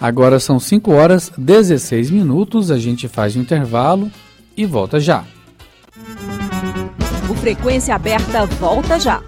Agora 0.00 0.40
são 0.40 0.58
5 0.58 0.92
horas 0.92 1.30
16 1.36 2.10
minutos, 2.10 2.70
a 2.70 2.78
gente 2.78 3.06
faz 3.06 3.36
um 3.36 3.40
intervalo 3.40 4.10
e 4.56 4.64
volta 4.64 4.98
já. 4.98 5.24
O 7.28 7.34
Frequência 7.34 7.94
Aberta 7.94 8.46
volta 8.46 8.98
já. 8.98 9.22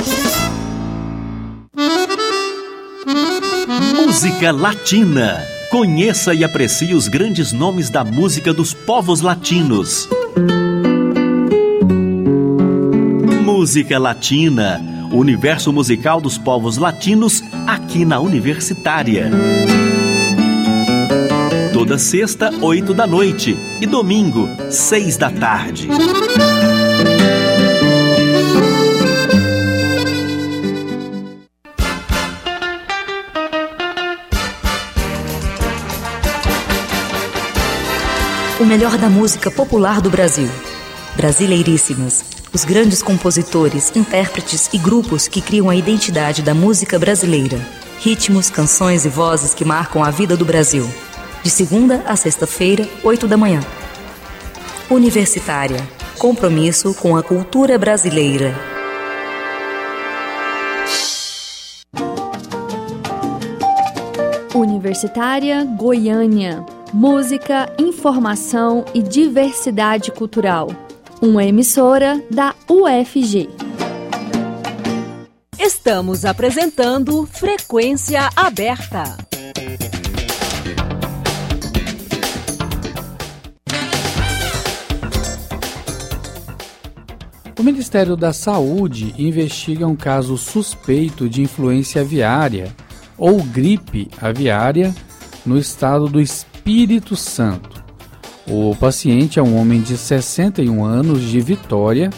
Música 3.95 4.51
Latina. 4.51 5.39
Conheça 5.71 6.35
e 6.35 6.43
aprecie 6.43 6.95
os 6.95 7.09
grandes 7.09 7.53
nomes 7.53 7.91
da 7.91 8.03
música 8.05 8.53
dos 8.53 8.73
povos 8.73 9.21
latinos. 9.21 10.09
Música 13.45 13.99
Latina. 13.99 14.81
O 15.13 15.17
universo 15.17 15.73
musical 15.73 16.21
dos 16.21 16.39
povos 16.39 16.79
latinos 16.79 17.43
aqui 17.67 18.05
na 18.05 18.19
Universitária 18.19 19.31
toda 21.73 21.99
sexta, 21.99 22.53
oito 22.61 22.95
da 22.95 23.09
noite 23.09 23.57
e 23.81 23.87
domingo, 23.87 24.49
seis 24.71 25.17
da 25.17 25.31
tarde. 25.31 25.89
O 38.63 38.65
melhor 38.65 38.97
da 38.97 39.11
música 39.11 39.51
popular 39.51 40.01
do 40.01 40.09
Brasil. 40.09 40.49
Brasileiríssimas. 41.17 42.25
Os 42.53 42.65
grandes 42.65 43.03
compositores, 43.03 43.91
intérpretes 43.97 44.71
e 44.73 44.79
grupos 44.79 45.27
que 45.27 45.41
criam 45.41 45.69
a 45.69 45.75
identidade 45.75 46.43
da 46.43 46.55
música 46.55 46.97
brasileira. 46.97 47.59
Ritmos, 47.99 48.51
canções 48.51 49.05
e 49.05 49.09
vozes 49.09 49.53
que 49.53 49.65
marcam 49.65 50.05
a 50.05 50.13
vida 50.13 50.37
do 50.37 50.45
Brasil 50.45 50.89
de 51.43 51.51
segunda 51.51 52.05
a 52.07 52.15
sexta-feira, 52.15 52.89
8 53.03 53.27
da 53.27 53.37
manhã. 53.37 53.61
Universitária 54.89 55.85
compromisso 56.17 56.95
com 56.95 57.17
a 57.17 57.23
cultura 57.25 57.77
brasileira. 57.77 58.55
Universitária 64.55 65.65
Goiânia. 65.65 66.65
Música, 66.95 67.75
informação 67.79 68.85
e 68.93 69.03
diversidade 69.03 70.13
cultural. 70.13 70.69
Uma 71.23 71.43
emissora 71.43 72.23
da 72.31 72.55
UFG. 72.69 73.49
Estamos 75.59 76.27
apresentando 76.27 77.25
Frequência 77.25 78.29
Aberta. 78.37 79.05
O 87.59 87.63
Ministério 87.63 88.17
da 88.17 88.35
Saúde 88.35 89.15
investiga 89.17 89.87
um 89.87 89.97
caso 89.97 90.37
suspeito 90.37 91.27
de 91.27 91.41
influência 91.41 92.03
aviária 92.03 92.71
ou 93.17 93.43
gripe 93.43 94.11
aviária 94.21 94.95
no 95.47 95.57
estado 95.57 96.07
do 96.07 96.21
Espírito 96.21 96.52
Santo. 97.17 97.83
O 98.47 98.75
paciente 98.77 99.39
é 99.39 99.43
um 99.43 99.59
homem 99.59 99.81
de 99.81 99.97
61 99.97 100.85
anos 100.85 101.21
de 101.23 101.41
Vitória 101.41 102.11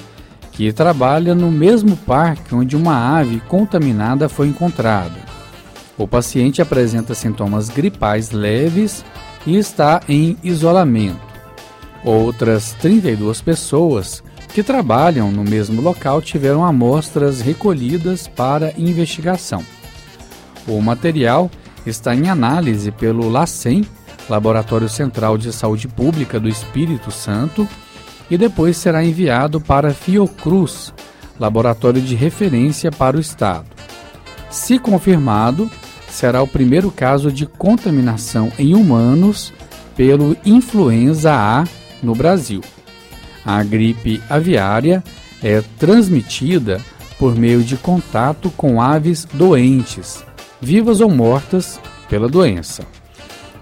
que 0.52 0.72
trabalha 0.72 1.34
no 1.34 1.50
mesmo 1.50 1.96
parque 1.96 2.54
onde 2.54 2.76
uma 2.76 3.18
ave 3.18 3.40
contaminada 3.40 4.28
foi 4.28 4.48
encontrada. 4.48 5.18
O 5.96 6.06
paciente 6.06 6.60
apresenta 6.60 7.14
sintomas 7.14 7.68
gripais 7.68 8.30
leves 8.30 9.04
e 9.46 9.56
está 9.56 10.00
em 10.08 10.36
isolamento. 10.42 11.20
Outras 12.04 12.72
32 12.80 13.40
pessoas 13.40 14.22
que 14.52 14.62
trabalham 14.62 15.32
no 15.32 15.42
mesmo 15.42 15.80
local 15.80 16.20
tiveram 16.20 16.64
amostras 16.64 17.40
recolhidas 17.40 18.28
para 18.28 18.74
investigação. 18.78 19.64
O 20.66 20.80
material 20.80 21.50
está 21.86 22.14
em 22.14 22.28
análise 22.28 22.90
pelo 22.90 23.28
LACEN, 23.28 23.84
Laboratório 24.28 24.88
Central 24.88 25.36
de 25.36 25.52
Saúde 25.52 25.88
Pública 25.88 26.40
do 26.40 26.48
Espírito 26.48 27.10
Santo, 27.10 27.68
e 28.30 28.38
depois 28.38 28.76
será 28.76 29.04
enviado 29.04 29.60
para 29.60 29.92
Fiocruz, 29.92 30.94
laboratório 31.38 32.00
de 32.00 32.14
referência 32.14 32.90
para 32.90 33.16
o 33.16 33.20
Estado. 33.20 33.66
Se 34.50 34.78
confirmado, 34.78 35.70
será 36.08 36.42
o 36.42 36.48
primeiro 36.48 36.90
caso 36.90 37.30
de 37.30 37.44
contaminação 37.44 38.50
em 38.58 38.74
humanos 38.74 39.52
pelo 39.96 40.36
influenza 40.44 41.32
A 41.34 41.64
no 42.02 42.14
Brasil. 42.14 42.60
A 43.44 43.62
gripe 43.62 44.22
aviária 44.30 45.02
é 45.42 45.62
transmitida 45.78 46.80
por 47.18 47.36
meio 47.36 47.62
de 47.62 47.76
contato 47.76 48.50
com 48.56 48.80
aves 48.80 49.26
doentes, 49.34 50.24
vivas 50.60 51.00
ou 51.00 51.10
mortas 51.10 51.80
pela 52.08 52.28
doença. 52.28 52.84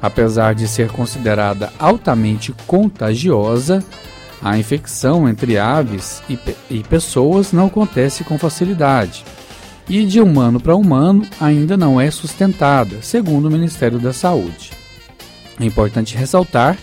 Apesar 0.03 0.55
de 0.55 0.67
ser 0.67 0.91
considerada 0.91 1.73
altamente 1.79 2.53
contagiosa, 2.67 3.83
a 4.43 4.59
infecção 4.59 5.29
entre 5.29 5.57
aves 5.57 6.21
e, 6.29 6.37
e 6.69 6.83
pessoas 6.83 7.53
não 7.53 7.67
acontece 7.67 8.25
com 8.25 8.37
facilidade 8.37 9.25
e 9.89 10.05
de 10.05 10.21
humano 10.21 10.61
para 10.61 10.77
humano 10.77 11.27
ainda 11.41 11.77
não 11.77 12.01
é 12.01 12.11
sustentada, 12.11 13.03
segundo 13.03 13.47
o 13.47 13.51
Ministério 13.51 13.99
da 13.99 14.13
Saúde. 14.13 14.73
É 15.61 15.65
importante 15.65 16.17
ressaltar 16.17 16.79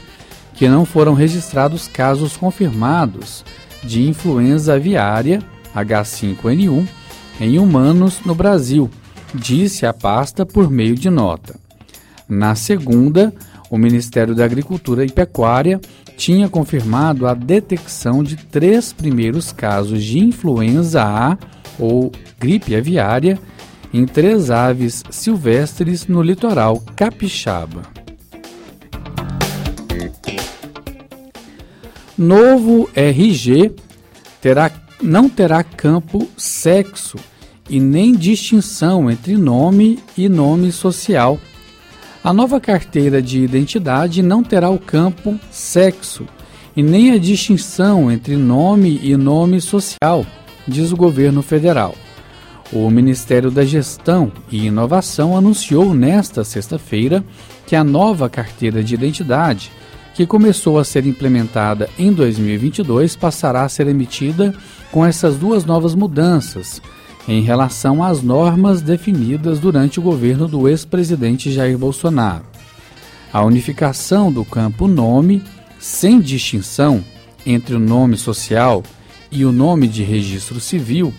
que 0.53 0.67
não 0.67 0.86
foram 0.86 1.13
registrados 1.13 1.88
casos 1.88 2.36
confirmados 2.36 3.43
de 3.84 4.08
influenza 4.08 4.73
aviária 4.75 5.41
H5N1 5.75 6.88
em 7.39 7.58
humanos 7.58 8.19
no 8.25 8.36
Brasil, 8.36 8.89
disse 9.34 9.86
a 9.86 9.93
pasta 9.93 10.45
por 10.45 10.69
meio 10.69 10.95
de 10.95 11.10
nota. 11.10 11.60
Na 12.30 12.54
segunda, 12.54 13.34
o 13.72 13.78
Ministério 13.78 14.36
da 14.36 14.46
Agricultura 14.46 15.04
e 15.04 15.12
Pecuária 15.12 15.82
tinha 16.15 16.48
confirmado 16.48 17.26
a 17.26 17.34
detecção 17.34 18.24
de 18.24 18.36
três 18.36 18.94
primeiros 18.94 19.52
casos 19.52 20.04
de 20.04 20.20
influenza 20.20 21.02
A 21.04 21.36
ou 21.80 22.12
gripe 22.39 22.76
aviária 22.76 23.39
em 23.92 24.06
três 24.06 24.52
aves 24.52 25.04
silvestres 25.10 26.06
no 26.06 26.22
litoral 26.22 26.80
capixaba. 26.96 27.82
Novo 32.15 32.88
RG 32.94 33.72
terá, 34.39 34.70
não 35.02 35.28
terá 35.28 35.63
campo 35.63 36.30
sexo 36.38 37.18
e 37.68 37.80
nem 37.80 38.13
distinção 38.13 39.10
entre 39.10 39.36
nome 39.38 39.98
e 40.18 40.30
nome 40.30 40.72
social. 40.72 41.39
A 42.21 42.34
nova 42.34 42.60
carteira 42.60 43.21
de 43.21 43.39
identidade 43.39 44.21
não 44.21 44.43
terá 44.43 44.69
o 44.69 44.77
campo 44.77 45.39
sexo 45.49 46.27
e 46.75 46.84
nem 46.84 47.12
a 47.12 47.17
distinção 47.17 48.12
entre 48.12 48.36
nome 48.36 48.99
e 49.01 49.15
nome 49.15 49.62
social, 49.62 50.25
diz 50.67 50.91
o 50.91 50.97
governo 50.97 51.41
federal. 51.41 51.95
O 52.73 52.89
Ministério 52.89 53.49
da 53.49 53.63
Gestão 53.63 54.34
e 54.51 54.65
Inovação 54.65 55.38
anunciou 55.38 55.93
nesta 55.93 56.43
sexta-feira 56.43 57.23
que 57.65 57.75
a 57.75 57.86
nova 57.86 58.29
carteira 58.29 58.84
de 58.84 58.95
identidade, 58.95 59.71
que 60.13 60.25
começou 60.25 60.77
a 60.77 60.84
ser 60.84 61.05
implementada 61.05 61.89
em 61.97 62.12
2022, 62.12 63.15
passará 63.15 63.63
a 63.63 63.69
ser 63.69 63.88
emitida 63.88 64.53
com 64.91 65.05
essas 65.05 65.38
duas 65.38 65.63
novas 65.63 65.95
mudanças 65.95 66.82
em 67.30 67.42
relação 67.42 68.04
às 68.04 68.24
normas 68.24 68.82
definidas 68.82 69.60
durante 69.60 70.00
o 70.00 70.02
governo 70.02 70.48
do 70.48 70.68
ex-presidente 70.68 71.52
Jair 71.52 71.78
Bolsonaro. 71.78 72.44
A 73.32 73.44
unificação 73.44 74.32
do 74.32 74.44
campo 74.44 74.88
nome, 74.88 75.44
sem 75.78 76.20
distinção 76.20 77.06
entre 77.46 77.76
o 77.76 77.80
nome 77.80 78.18
social 78.18 78.82
e 79.32 79.46
o 79.46 79.52
nome 79.52 79.88
de 79.88 80.02
registro 80.02 80.60
civil, 80.60 81.13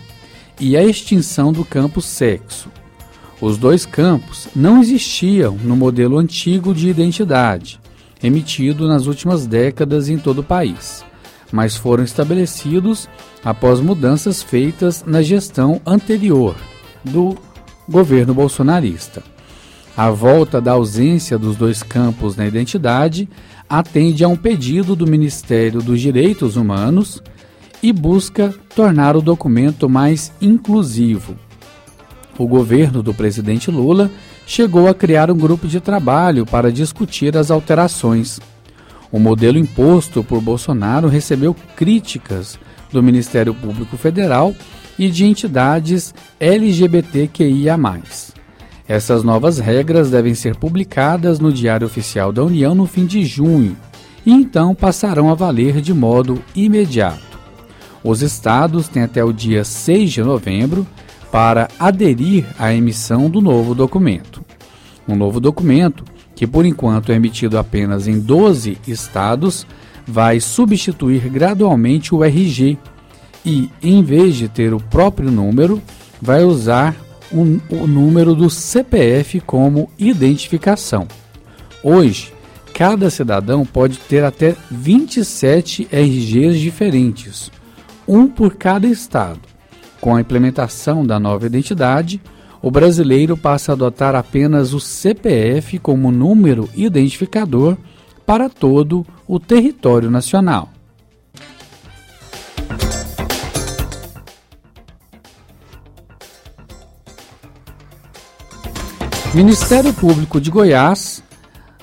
e 0.59 0.75
a 0.75 0.83
extinção 0.83 1.53
do 1.53 1.63
campo 1.63 2.01
sexo. 2.01 2.69
Os 3.39 3.57
dois 3.57 3.85
campos 3.85 4.49
não 4.53 4.81
existiam 4.81 5.55
no 5.63 5.77
modelo 5.77 6.17
antigo 6.17 6.75
de 6.75 6.89
identidade, 6.89 7.79
emitido 8.21 8.85
nas 8.85 9.07
últimas 9.07 9.47
décadas 9.47 10.09
em 10.09 10.17
todo 10.17 10.39
o 10.39 10.43
país, 10.43 11.05
mas 11.53 11.77
foram 11.77 12.03
estabelecidos 12.03 13.07
após 13.43 13.79
mudanças 13.79 14.43
feitas 14.43 15.03
na 15.05 15.21
gestão 15.21 15.81
anterior 15.85 16.55
do 17.03 17.37
governo 17.89 18.33
bolsonarista. 18.33 19.23
A 19.95 20.09
volta 20.09 20.61
da 20.61 20.71
ausência 20.71 21.37
dos 21.37 21.55
dois 21.55 21.83
campos 21.83 22.35
na 22.35 22.47
identidade 22.47 23.27
atende 23.69 24.23
a 24.23 24.27
um 24.27 24.35
pedido 24.35 24.95
do 24.95 25.05
Ministério 25.05 25.81
dos 25.81 25.99
Direitos 25.99 26.55
Humanos 26.55 27.21
e 27.83 27.91
busca 27.91 28.53
tornar 28.75 29.15
o 29.15 29.21
documento 29.21 29.89
mais 29.89 30.31
inclusivo. 30.41 31.35
O 32.37 32.47
governo 32.47 33.03
do 33.03 33.13
presidente 33.13 33.69
Lula 33.69 34.09
chegou 34.45 34.87
a 34.87 34.93
criar 34.93 35.29
um 35.29 35.37
grupo 35.37 35.67
de 35.67 35.79
trabalho 35.79 36.45
para 36.45 36.71
discutir 36.71 37.35
as 37.35 37.51
alterações. 37.51 38.39
O 39.11 39.19
modelo 39.19 39.57
imposto 39.57 40.23
por 40.23 40.41
Bolsonaro 40.41 41.07
recebeu 41.07 41.55
críticas 41.75 42.57
do 42.91 43.01
Ministério 43.01 43.53
Público 43.53 43.97
Federal 43.97 44.55
e 44.97 45.09
de 45.09 45.25
entidades 45.25 46.13
LGBTQIA. 46.39 47.77
Essas 48.87 49.23
novas 49.23 49.57
regras 49.57 50.11
devem 50.11 50.35
ser 50.35 50.55
publicadas 50.55 51.39
no 51.39 51.51
Diário 51.51 51.87
Oficial 51.87 52.31
da 52.31 52.43
União 52.43 52.75
no 52.75 52.85
fim 52.85 53.05
de 53.05 53.23
junho 53.23 53.77
e 54.25 54.31
então 54.31 54.75
passarão 54.75 55.29
a 55.29 55.35
valer 55.35 55.81
de 55.81 55.93
modo 55.93 56.43
imediato. 56.55 57.39
Os 58.03 58.21
estados 58.21 58.87
têm 58.87 59.03
até 59.03 59.23
o 59.23 59.31
dia 59.31 59.63
6 59.63 60.11
de 60.11 60.23
novembro 60.23 60.85
para 61.31 61.67
aderir 61.79 62.45
à 62.59 62.73
emissão 62.73 63.29
do 63.29 63.39
novo 63.39 63.73
documento. 63.73 64.43
Um 65.07 65.15
novo 65.15 65.39
documento, 65.39 66.03
que 66.35 66.45
por 66.45 66.65
enquanto 66.65 67.11
é 67.11 67.15
emitido 67.15 67.57
apenas 67.57 68.07
em 68.07 68.19
12 68.19 68.77
estados, 68.87 69.65
vai 70.11 70.41
substituir 70.41 71.29
gradualmente 71.29 72.13
o 72.13 72.21
RG 72.21 72.77
e, 73.45 73.69
em 73.81 74.03
vez 74.03 74.35
de 74.35 74.49
ter 74.49 74.73
o 74.73 74.79
próprio 74.79 75.31
número, 75.31 75.81
vai 76.21 76.43
usar 76.43 76.95
o, 77.31 77.41
o 77.73 77.87
número 77.87 78.35
do 78.35 78.49
CPF 78.49 79.39
como 79.39 79.89
identificação. 79.97 81.07
Hoje, 81.81 82.33
cada 82.73 83.09
cidadão 83.09 83.65
pode 83.65 83.97
ter 83.99 84.23
até 84.23 84.53
27 84.69 85.87
RGs 85.91 86.59
diferentes, 86.59 87.49
um 88.05 88.27
por 88.27 88.55
cada 88.55 88.87
estado. 88.87 89.39
Com 90.01 90.15
a 90.15 90.21
implementação 90.21 91.05
da 91.05 91.19
nova 91.19 91.45
identidade, 91.45 92.21
o 92.61 92.69
brasileiro 92.69 93.37
passa 93.37 93.71
a 93.71 93.75
adotar 93.75 94.13
apenas 94.13 94.73
o 94.73 94.79
CPF 94.79 95.79
como 95.79 96.11
número 96.11 96.69
identificador 96.75 97.77
para 98.25 98.49
todo 98.49 99.05
o 99.27 99.39
território 99.39 100.09
nacional. 100.09 100.69
Ministério 109.33 109.93
Público 109.93 110.41
de 110.41 110.51
Goiás 110.51 111.23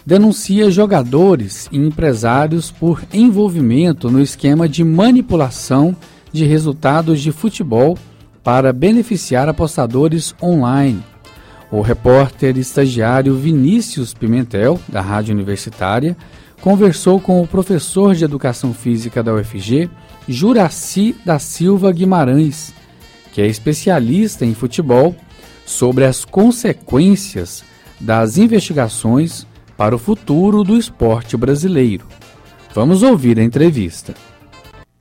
denuncia 0.05 0.71
jogadores 0.71 1.69
e 1.73 1.79
empresários 1.79 2.71
por 2.71 3.03
envolvimento 3.13 4.11
no 4.11 4.21
esquema 4.21 4.69
de 4.69 4.85
manipulação 4.85 5.97
de 6.31 6.45
resultados 6.45 7.21
de 7.21 7.33
futebol 7.33 7.97
para 8.43 8.73
beneficiar 8.73 9.49
apostadores 9.49 10.35
online. 10.43 11.03
O 11.71 11.83
repórter 11.83 12.57
estagiário 12.57 13.35
Vinícius 13.35 14.15
Pimentel, 14.15 14.81
da 14.89 15.03
Rádio 15.03 15.35
Universitária, 15.35 16.17
conversou 16.63 17.21
com 17.21 17.43
o 17.43 17.47
professor 17.47 18.15
de 18.15 18.25
Educação 18.25 18.73
Física 18.73 19.23
da 19.23 19.35
UFG, 19.35 19.91
Juraci 20.27 21.15
da 21.25 21.39
Silva 21.39 21.93
Guimarães, 21.93 22.73
que 23.33 23.43
é 23.43 23.47
especialista 23.47 24.47
em 24.47 24.55
futebol 24.55 25.15
sobre 25.67 26.07
as 26.07 26.25
consequências 26.25 27.63
das 28.01 28.39
investigações 28.39 29.47
para 29.77 29.95
o 29.95 29.99
futuro 29.99 30.65
do 30.65 30.77
esporte 30.77 31.37
brasileiro. 31.37 32.07
Vamos 32.75 33.03
ouvir 33.03 33.39
a 33.39 33.43
entrevista. 33.43 34.15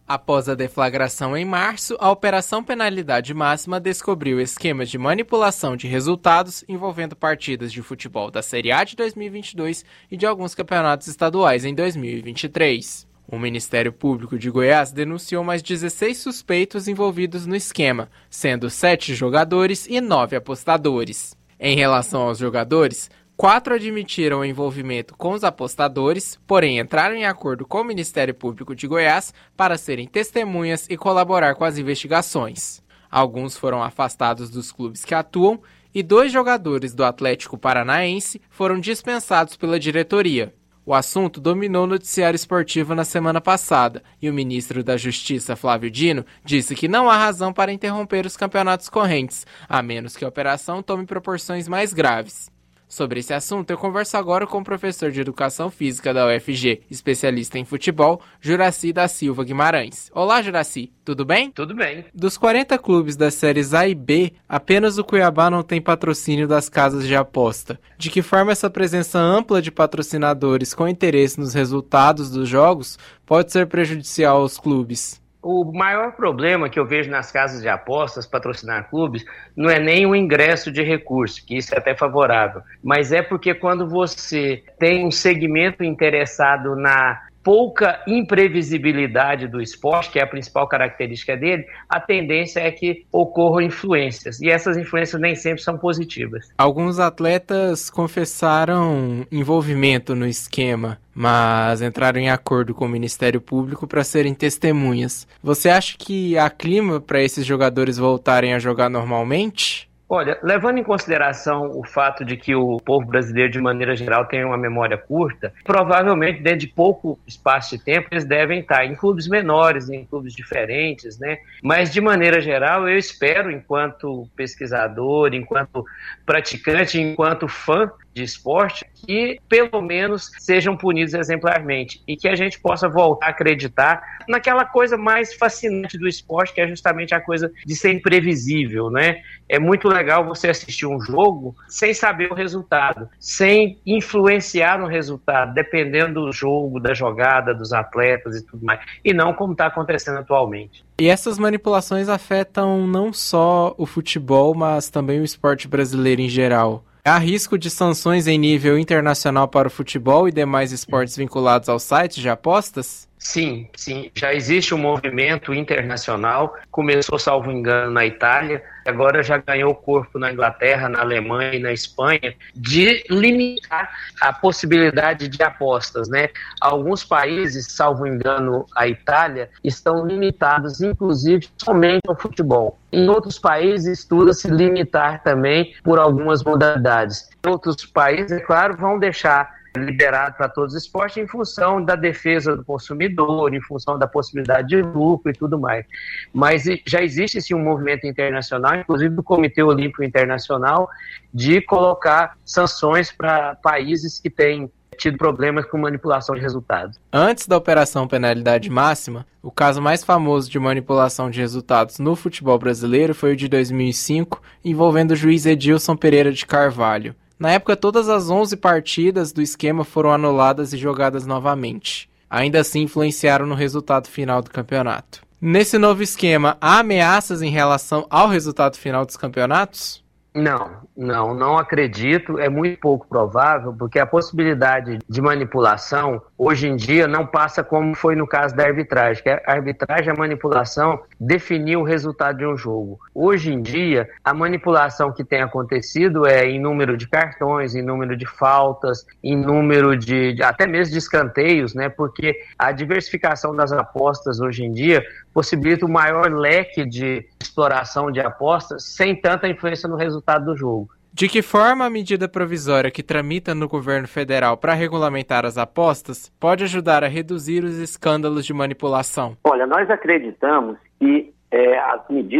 Após 0.08 0.48
a 0.48 0.56
deflagração 0.56 1.36
em 1.36 1.44
março, 1.44 1.98
a 2.00 2.10
Operação 2.10 2.64
Penalidade 2.64 3.34
Máxima 3.34 3.78
descobriu 3.78 4.40
esquemas 4.40 4.90
de 4.90 4.98
manipulação 4.98 5.76
de 5.76 5.86
resultados 5.86 6.64
envolvendo 6.66 7.14
partidas 7.14 7.74
de 7.74 7.82
futebol 7.82 8.32
da 8.32 8.42
Série 8.42 8.72
A 8.72 8.86
de 8.86 8.96
2022 8.96 9.84
e 10.10 10.16
de 10.16 10.26
alguns 10.26 10.56
campeonatos 10.56 11.08
estaduais 11.08 11.66
em 11.66 11.76
2023. 11.76 13.06
O 13.28 13.38
Ministério 13.38 13.92
Público 13.92 14.40
de 14.40 14.50
Goiás 14.50 14.94
denunciou 14.94 15.44
mais 15.44 15.62
16 15.62 16.18
suspeitos 16.18 16.88
envolvidos 16.88 17.46
no 17.46 17.58
esquema, 17.58 18.10
sendo 18.30 18.70
7 18.70 19.14
jogadores 19.14 19.88
e 19.90 20.00
9 20.00 20.38
apostadores. 20.38 21.36
Em 21.60 21.76
relação 21.76 22.22
aos 22.22 22.38
jogadores, 22.38 23.10
quatro 23.38 23.76
admitiram 23.76 24.40
o 24.40 24.46
envolvimento 24.46 25.16
com 25.16 25.32
os 25.32 25.44
apostadores, 25.44 26.40
porém 26.48 26.80
entraram 26.80 27.16
em 27.16 27.26
acordo 27.26 27.68
com 27.68 27.82
o 27.82 27.84
Ministério 27.84 28.34
Público 28.34 28.76
de 28.76 28.88
Goiás 28.88 29.32
para 29.56 29.78
serem 29.78 30.08
testemunhas 30.08 30.88
e 30.90 30.98
colaborar 30.98 31.54
com 31.54 31.64
as 31.64 31.78
investigações. 31.78 32.82
Alguns 33.12 33.56
foram 33.56 33.84
afastados 33.84 34.50
dos 34.50 34.72
clubes 34.72 35.06
que 35.06 35.14
atuam 35.14 35.62
e 35.94 36.02
dois 36.02 36.32
jogadores 36.32 36.96
do 36.96 37.06
Atlético 37.06 37.60
Paranaense 37.60 38.42
foram 38.50 38.80
dispensados 38.80 39.56
pela 39.56 39.80
diretoria. 39.80 40.54
O 40.84 40.94
assunto 40.94 41.40
dominou 41.40 41.84
o 41.84 41.88
noticiário 41.88 42.36
esportivo 42.36 42.96
na 42.96 43.04
semana 43.04 43.40
passada 43.40 44.02
e 44.22 44.30
o 44.30 44.34
ministro 44.34 44.84
da 44.84 44.98
Justiça, 44.98 45.56
Flávio 45.56 45.92
Dino, 45.92 46.26
disse 46.44 46.74
que 46.74 46.88
não 46.88 47.10
há 47.10 47.18
razão 47.18 47.54
para 47.54 47.74
interromper 47.74 48.26
os 48.26 48.36
campeonatos 48.36 48.90
correntes, 48.90 49.46
a 49.70 49.82
menos 49.84 50.16
que 50.16 50.26
a 50.26 50.28
operação 50.28 50.82
tome 50.82 51.06
proporções 51.06 51.68
mais 51.68 51.94
graves. 51.94 52.50
Sobre 52.88 53.20
esse 53.20 53.34
assunto, 53.34 53.70
eu 53.70 53.78
converso 53.78 54.16
agora 54.16 54.48
com 54.48 54.60
o 54.60 54.64
professor 54.64 55.12
de 55.12 55.20
Educação 55.20 55.70
Física 55.70 56.14
da 56.14 56.26
UFG, 56.26 56.84
especialista 56.90 57.60
em 57.60 57.66
futebol, 57.66 58.22
Juraci 58.40 58.94
da 58.94 59.10
Silva 59.10 59.44
Guimarães. 59.44 60.10
Olá, 60.14 60.42
Juraci, 60.42 60.94
tudo 61.04 61.26
bem? 61.26 61.52
Tudo 61.52 61.76
bem. 61.76 62.06
Dos 62.14 62.38
40 62.38 62.78
clubes 62.78 63.18
das 63.18 63.34
séries 63.34 63.74
A 63.74 63.86
e 63.86 63.94
B, 63.94 64.32
apenas 64.48 64.98
o 64.98 65.04
Cuiabá 65.04 65.50
não 65.50 65.64
tem 65.64 65.82
patrocínio 65.82 66.48
das 66.48 66.70
casas 66.70 67.06
de 67.06 67.14
aposta. 67.14 67.78
De 67.98 68.10
que 68.10 68.22
forma 68.22 68.54
essa 68.54 68.70
presença 68.70 69.20
ampla 69.20 69.62
de 69.62 69.70
patrocinadores 69.70 70.74
com 70.74 70.88
interesse 70.88 71.38
nos 71.38 71.54
resultados 71.54 72.32
dos 72.32 72.48
jogos 72.48 72.98
pode 73.26 73.52
ser 73.52 73.68
prejudicial 73.68 74.40
aos 74.40 74.58
clubes? 74.58 75.22
O 75.42 75.72
maior 75.72 76.14
problema 76.14 76.70
que 76.70 76.80
eu 76.80 76.86
vejo 76.86 77.10
nas 77.12 77.32
casas 77.32 77.62
de 77.62 77.70
apostas 77.70 78.26
patrocinar 78.26 78.90
clubes 78.90 79.24
não 79.56 79.70
é 79.70 79.80
nem 79.80 80.06
o 80.06 80.16
ingresso 80.16 80.72
de 80.72 80.82
recurso, 80.82 81.46
que 81.46 81.56
isso 81.56 81.74
é 81.76 81.78
até 81.78 81.96
favorável, 81.96 82.62
mas 82.84 83.12
é 83.12 83.22
porque 83.22 83.54
quando 83.54 83.88
você 83.88 84.64
tem 84.80 85.06
um 85.06 85.12
segmento 85.12 85.84
interessado 85.84 86.76
na 86.76 87.27
pouca 87.48 88.04
imprevisibilidade 88.06 89.48
do 89.48 89.62
esporte, 89.62 90.12
que 90.12 90.20
é 90.20 90.22
a 90.22 90.28
principal 90.28 90.68
característica 90.68 91.38
dele, 91.38 91.66
a 91.88 91.98
tendência 91.98 92.60
é 92.60 92.70
que 92.70 93.06
ocorram 93.10 93.62
influências. 93.62 94.42
E 94.42 94.50
essas 94.50 94.76
influências 94.76 95.22
nem 95.22 95.34
sempre 95.34 95.64
são 95.64 95.78
positivas. 95.78 96.50
Alguns 96.58 97.00
atletas 97.00 97.90
confessaram 97.90 99.26
envolvimento 99.32 100.14
no 100.14 100.28
esquema, 100.28 101.00
mas 101.16 101.82
entraram 101.82 102.20
em 102.20 102.30
acordo 102.30 102.76
com 102.76 102.84
o 102.84 102.90
Ministério 102.90 103.40
Público 103.40 103.88
para 103.88 104.04
serem 104.04 104.34
testemunhas. 104.34 105.26
Você 105.42 105.70
acha 105.70 105.96
que 105.98 106.38
há 106.38 106.50
clima 106.50 107.00
para 107.00 107.24
esses 107.24 107.46
jogadores 107.46 107.98
voltarem 107.98 108.56
a 108.56 108.60
jogar 108.60 108.90
normalmente? 108.90 109.87
Olha, 110.10 110.40
levando 110.42 110.78
em 110.78 110.84
consideração 110.84 111.70
o 111.76 111.86
fato 111.86 112.24
de 112.24 112.38
que 112.38 112.56
o 112.56 112.78
povo 112.78 113.06
brasileiro, 113.06 113.52
de 113.52 113.60
maneira 113.60 113.94
geral, 113.94 114.26
tem 114.26 114.46
uma 114.46 114.58
memória 114.58 114.98
curta, 114.98 115.54
provavelmente, 115.66 116.42
dentro 116.42 116.60
de 116.60 116.68
pouco 116.68 117.20
espaço 117.28 117.78
de 117.78 117.84
tempo, 117.84 118.08
eles 118.10 118.24
devem 118.24 118.62
estar 118.62 118.86
em 118.86 118.96
clubes 118.96 119.28
menores, 119.28 119.90
em 119.90 120.06
clubes 120.06 120.34
diferentes, 120.34 121.20
né? 121.20 121.38
Mas, 121.62 121.92
de 121.92 122.00
maneira 122.00 122.40
geral, 122.40 122.88
eu 122.88 122.98
espero, 122.98 123.52
enquanto 123.52 124.30
pesquisador, 124.34 125.34
enquanto 125.34 125.84
praticante, 126.26 127.02
enquanto 127.02 127.50
fã 127.50 127.92
de 128.18 128.24
esporte 128.24 128.86
que 129.06 129.40
pelo 129.48 129.82
menos 129.82 130.32
sejam 130.40 130.76
punidos 130.76 131.14
exemplarmente 131.14 132.02
e 132.08 132.18
que 132.18 132.28
a 132.28 132.36
gente 132.36 132.60
possa 132.60 132.90
voltar 132.90 133.28
a 133.28 133.30
acreditar 133.30 134.02
naquela 134.28 134.66
coisa 134.66 134.98
mais 134.98 135.36
fascinante 135.36 135.98
do 135.98 136.08
esporte, 136.08 136.54
que 136.54 136.60
é 136.60 136.68
justamente 136.68 137.14
a 137.14 137.22
coisa 137.22 137.52
de 137.66 137.76
ser 137.76 137.94
imprevisível, 137.94 138.90
né? 138.90 139.22
É 139.48 139.60
muito 139.60 139.88
legal 139.88 140.26
você 140.26 140.50
assistir 140.50 140.86
um 140.86 141.00
jogo 141.00 141.56
sem 141.70 141.94
saber 141.94 142.30
o 142.32 142.36
resultado, 142.36 143.08
sem 143.20 143.80
influenciar 143.86 144.80
no 144.80 144.88
resultado, 144.88 145.54
dependendo 145.54 146.26
do 146.26 146.32
jogo, 146.34 146.80
da 146.80 146.94
jogada, 146.94 147.54
dos 147.54 147.72
atletas 147.72 148.36
e 148.36 148.46
tudo 148.46 148.66
mais, 148.66 148.80
e 149.06 149.14
não 149.14 149.34
como 149.34 149.54
está 149.54 149.68
acontecendo 149.68 150.18
atualmente. 150.18 150.86
E 151.00 151.08
essas 151.08 151.38
manipulações 151.38 152.10
afetam 152.10 152.88
não 152.88 153.14
só 153.14 153.74
o 153.78 153.86
futebol, 153.86 154.56
mas 154.56 154.90
também 154.90 155.22
o 155.22 155.24
esporte 155.24 155.68
brasileiro 155.68 156.22
em 156.22 156.30
geral. 156.30 156.84
Há 157.08 157.18
risco 157.18 157.58
de 157.58 157.70
sanções 157.70 158.28
em 158.28 158.38
nível 158.38 158.78
internacional 158.78 159.48
para 159.48 159.70
o 159.70 159.72
futebol 159.72 160.28
e 160.28 160.32
demais 160.32 160.74
esportes 160.74 161.16
vinculados 161.16 161.70
aos 161.70 161.84
sites 161.84 162.18
de 162.18 162.28
apostas? 162.28 163.08
Sim, 163.18 163.66
sim. 163.78 164.12
Já 164.14 164.34
existe 164.34 164.76
um 164.76 164.78
movimento 164.78 165.54
internacional, 165.54 166.54
começou, 166.70 167.18
salvo 167.18 167.50
engano, 167.50 167.94
na 167.94 168.06
Itália, 168.06 168.62
agora 168.90 169.22
já 169.24 169.38
ganhou 169.38 169.74
corpo 169.76 170.18
na 170.18 170.32
Inglaterra, 170.32 170.90
na 170.90 171.02
Alemanha 171.02 171.56
e 171.56 171.60
na 171.60 171.74
Espanha, 171.74 172.36
de 172.56 173.04
limitar 173.10 173.90
a 174.22 174.32
possibilidade 174.34 175.28
de 175.28 175.44
apostas. 175.44 176.08
Né? 176.10 176.30
Alguns 176.62 177.04
países, 177.04 177.68
salvo 177.72 178.08
engano, 178.08 178.66
a 178.76 178.88
Itália, 178.88 179.50
estão 179.64 180.06
limitados, 180.06 180.82
inclusive, 180.82 181.48
somente 181.58 182.02
ao 182.08 182.18
futebol. 182.18 182.78
Em 182.92 183.10
outros 183.10 183.38
países, 183.38 184.00
estuda-se 184.00 184.48
limitar 184.48 185.22
também 185.22 185.76
por 185.84 186.00
algumas 186.00 186.44
modalidades. 186.44 187.30
Outros 187.46 187.86
países, 187.86 188.32
é 188.32 188.40
claro, 188.40 188.78
vão 188.78 188.98
deixar 188.98 189.57
liberado 189.76 190.36
para 190.38 190.50
todos 190.50 190.74
os 190.74 190.84
esportes 190.84 191.18
em 191.18 191.28
função 191.28 191.84
da 191.84 191.96
defesa 191.96 192.56
do 192.56 192.64
consumidor, 192.64 193.54
em 193.54 193.62
função 193.62 193.98
da 193.98 194.08
possibilidade 194.08 194.70
de 194.70 194.82
lucro 194.82 195.32
e 195.32 195.34
tudo 195.34 195.60
mais. 195.60 195.86
Mas 196.34 196.64
já 196.86 197.02
existe 197.02 197.42
sim 197.42 197.54
um 197.54 197.64
movimento 197.64 198.06
internacional, 198.06 198.76
inclusive 198.76 199.14
do 199.14 199.24
Comitê 199.24 199.62
Olímpico 199.62 200.04
Internacional, 200.04 200.90
de 201.34 201.62
colocar 201.62 202.38
sanções 202.46 203.12
para 203.12 203.56
países 203.56 204.20
que 204.20 204.30
têm 204.30 204.72
tido 204.98 205.18
problemas 205.18 205.66
com 205.66 205.78
manipulação 205.78 206.36
de 206.36 206.42
resultados. 206.42 207.00
Antes 207.14 207.48
da 207.48 207.56
operação 207.56 208.08
penalidade 208.08 208.70
máxima, 208.70 209.26
o 209.42 209.52
caso 209.52 209.82
mais 209.82 210.04
famoso 210.04 210.50
de 210.50 210.60
manipulação 210.60 211.30
de 211.30 211.40
resultados 211.40 212.00
no 212.00 212.16
futebol 212.16 212.58
brasileiro 212.58 213.14
foi 213.14 213.34
o 213.34 213.36
de 213.36 213.48
2005, 213.48 214.42
envolvendo 214.66 215.12
o 215.12 215.16
juiz 215.16 215.46
Edilson 215.46 215.96
Pereira 215.96 216.32
de 216.32 216.46
Carvalho. 216.46 217.16
Na 217.40 217.52
época, 217.52 217.76
todas 217.76 218.10
as 218.10 218.30
11 218.30 218.58
partidas 218.58 219.32
do 219.32 219.42
esquema 219.42 219.84
foram 219.84 220.12
anuladas 220.12 220.74
e 220.74 220.78
jogadas 220.78 221.26
novamente. 221.26 222.10
Ainda 222.30 222.60
assim, 222.60 222.82
influenciaram 222.82 223.46
no 223.46 223.56
resultado 223.56 224.08
final 224.08 224.42
do 224.42 224.50
campeonato. 224.50 225.22
Nesse 225.40 225.78
novo 225.78 226.02
esquema, 226.02 226.58
há 226.60 226.80
ameaças 226.80 227.44
em 227.44 227.52
relação 227.52 228.08
ao 228.10 228.28
resultado 228.28 228.76
final 228.76 229.06
dos 229.06 229.16
campeonatos? 229.16 230.04
Não, 230.38 230.88
não, 230.96 231.34
não 231.34 231.58
acredito. 231.58 232.38
É 232.38 232.48
muito 232.48 232.80
pouco 232.80 233.08
provável, 233.08 233.74
porque 233.74 233.98
a 233.98 234.06
possibilidade 234.06 235.00
de 235.10 235.20
manipulação 235.20 236.22
hoje 236.38 236.68
em 236.68 236.76
dia 236.76 237.08
não 237.08 237.26
passa 237.26 237.64
como 237.64 237.96
foi 237.96 238.16
no 238.16 238.28
caso 238.28 238.56
da 238.56 238.64
arbitragem, 238.64 239.24
que 239.24 239.30
a 239.30 239.42
arbitragem, 239.48 240.12
a 240.12 240.16
manipulação 240.16 241.02
definiu 241.20 241.80
o 241.80 241.84
resultado 241.84 242.38
de 242.38 242.46
um 242.46 242.56
jogo. 242.56 243.00
Hoje 243.16 243.52
em 243.52 243.64
dia, 243.64 244.08
a 244.24 244.32
manipulação 244.32 245.12
que 245.12 245.24
tem 245.24 245.42
acontecido 245.42 246.28
é 246.28 246.46
em 246.46 246.60
número 246.60 246.96
de 246.96 247.08
cartões, 247.08 247.74
em 247.74 247.82
número 247.82 248.16
de 248.16 248.28
faltas, 248.28 249.08
em 249.24 249.36
número 249.36 249.98
de 249.98 250.38
até 250.44 250.68
mesmo 250.68 250.92
de 250.92 251.00
escanteios, 251.00 251.74
né? 251.74 251.90
Porque 251.90 252.36
a 252.60 252.72
diversificação 252.72 253.56
das 253.56 253.72
apostas 253.72 254.40
hoje 254.40 254.64
em 254.64 254.72
dia 254.72 255.04
possibilita 255.34 255.86
o 255.86 255.90
um 255.90 255.92
maior 255.92 256.32
leque 256.32 256.86
de 256.86 257.28
exploração 257.40 258.12
de 258.12 258.20
apostas 258.20 258.84
sem 258.84 259.16
tanta 259.16 259.48
influência 259.48 259.88
no 259.90 259.96
resultado 260.28 260.46
do 260.46 260.58
jogo. 260.58 260.90
De 261.14 261.28
que 261.28 261.42
forma 261.42 261.86
a 261.86 261.90
medida 261.90 262.30
provisória 262.30 262.92
que 262.92 263.02
tramita 263.02 263.56
no 263.56 263.68
governo 263.68 264.08
federal 264.08 264.56
para 264.56 264.74
regulamentar 264.74 265.46
as 265.46 265.58
apostas 265.58 266.32
pode 266.40 266.64
ajudar 266.64 267.04
a 267.04 267.08
reduzir 267.08 267.64
os 267.64 267.80
escândalos 267.80 268.46
de 268.46 268.54
manipulação? 268.54 269.36
Olha, 269.44 269.66
nós 269.66 269.90
acreditamos 269.90 270.78
que 271.00 271.34
é, 271.50 271.80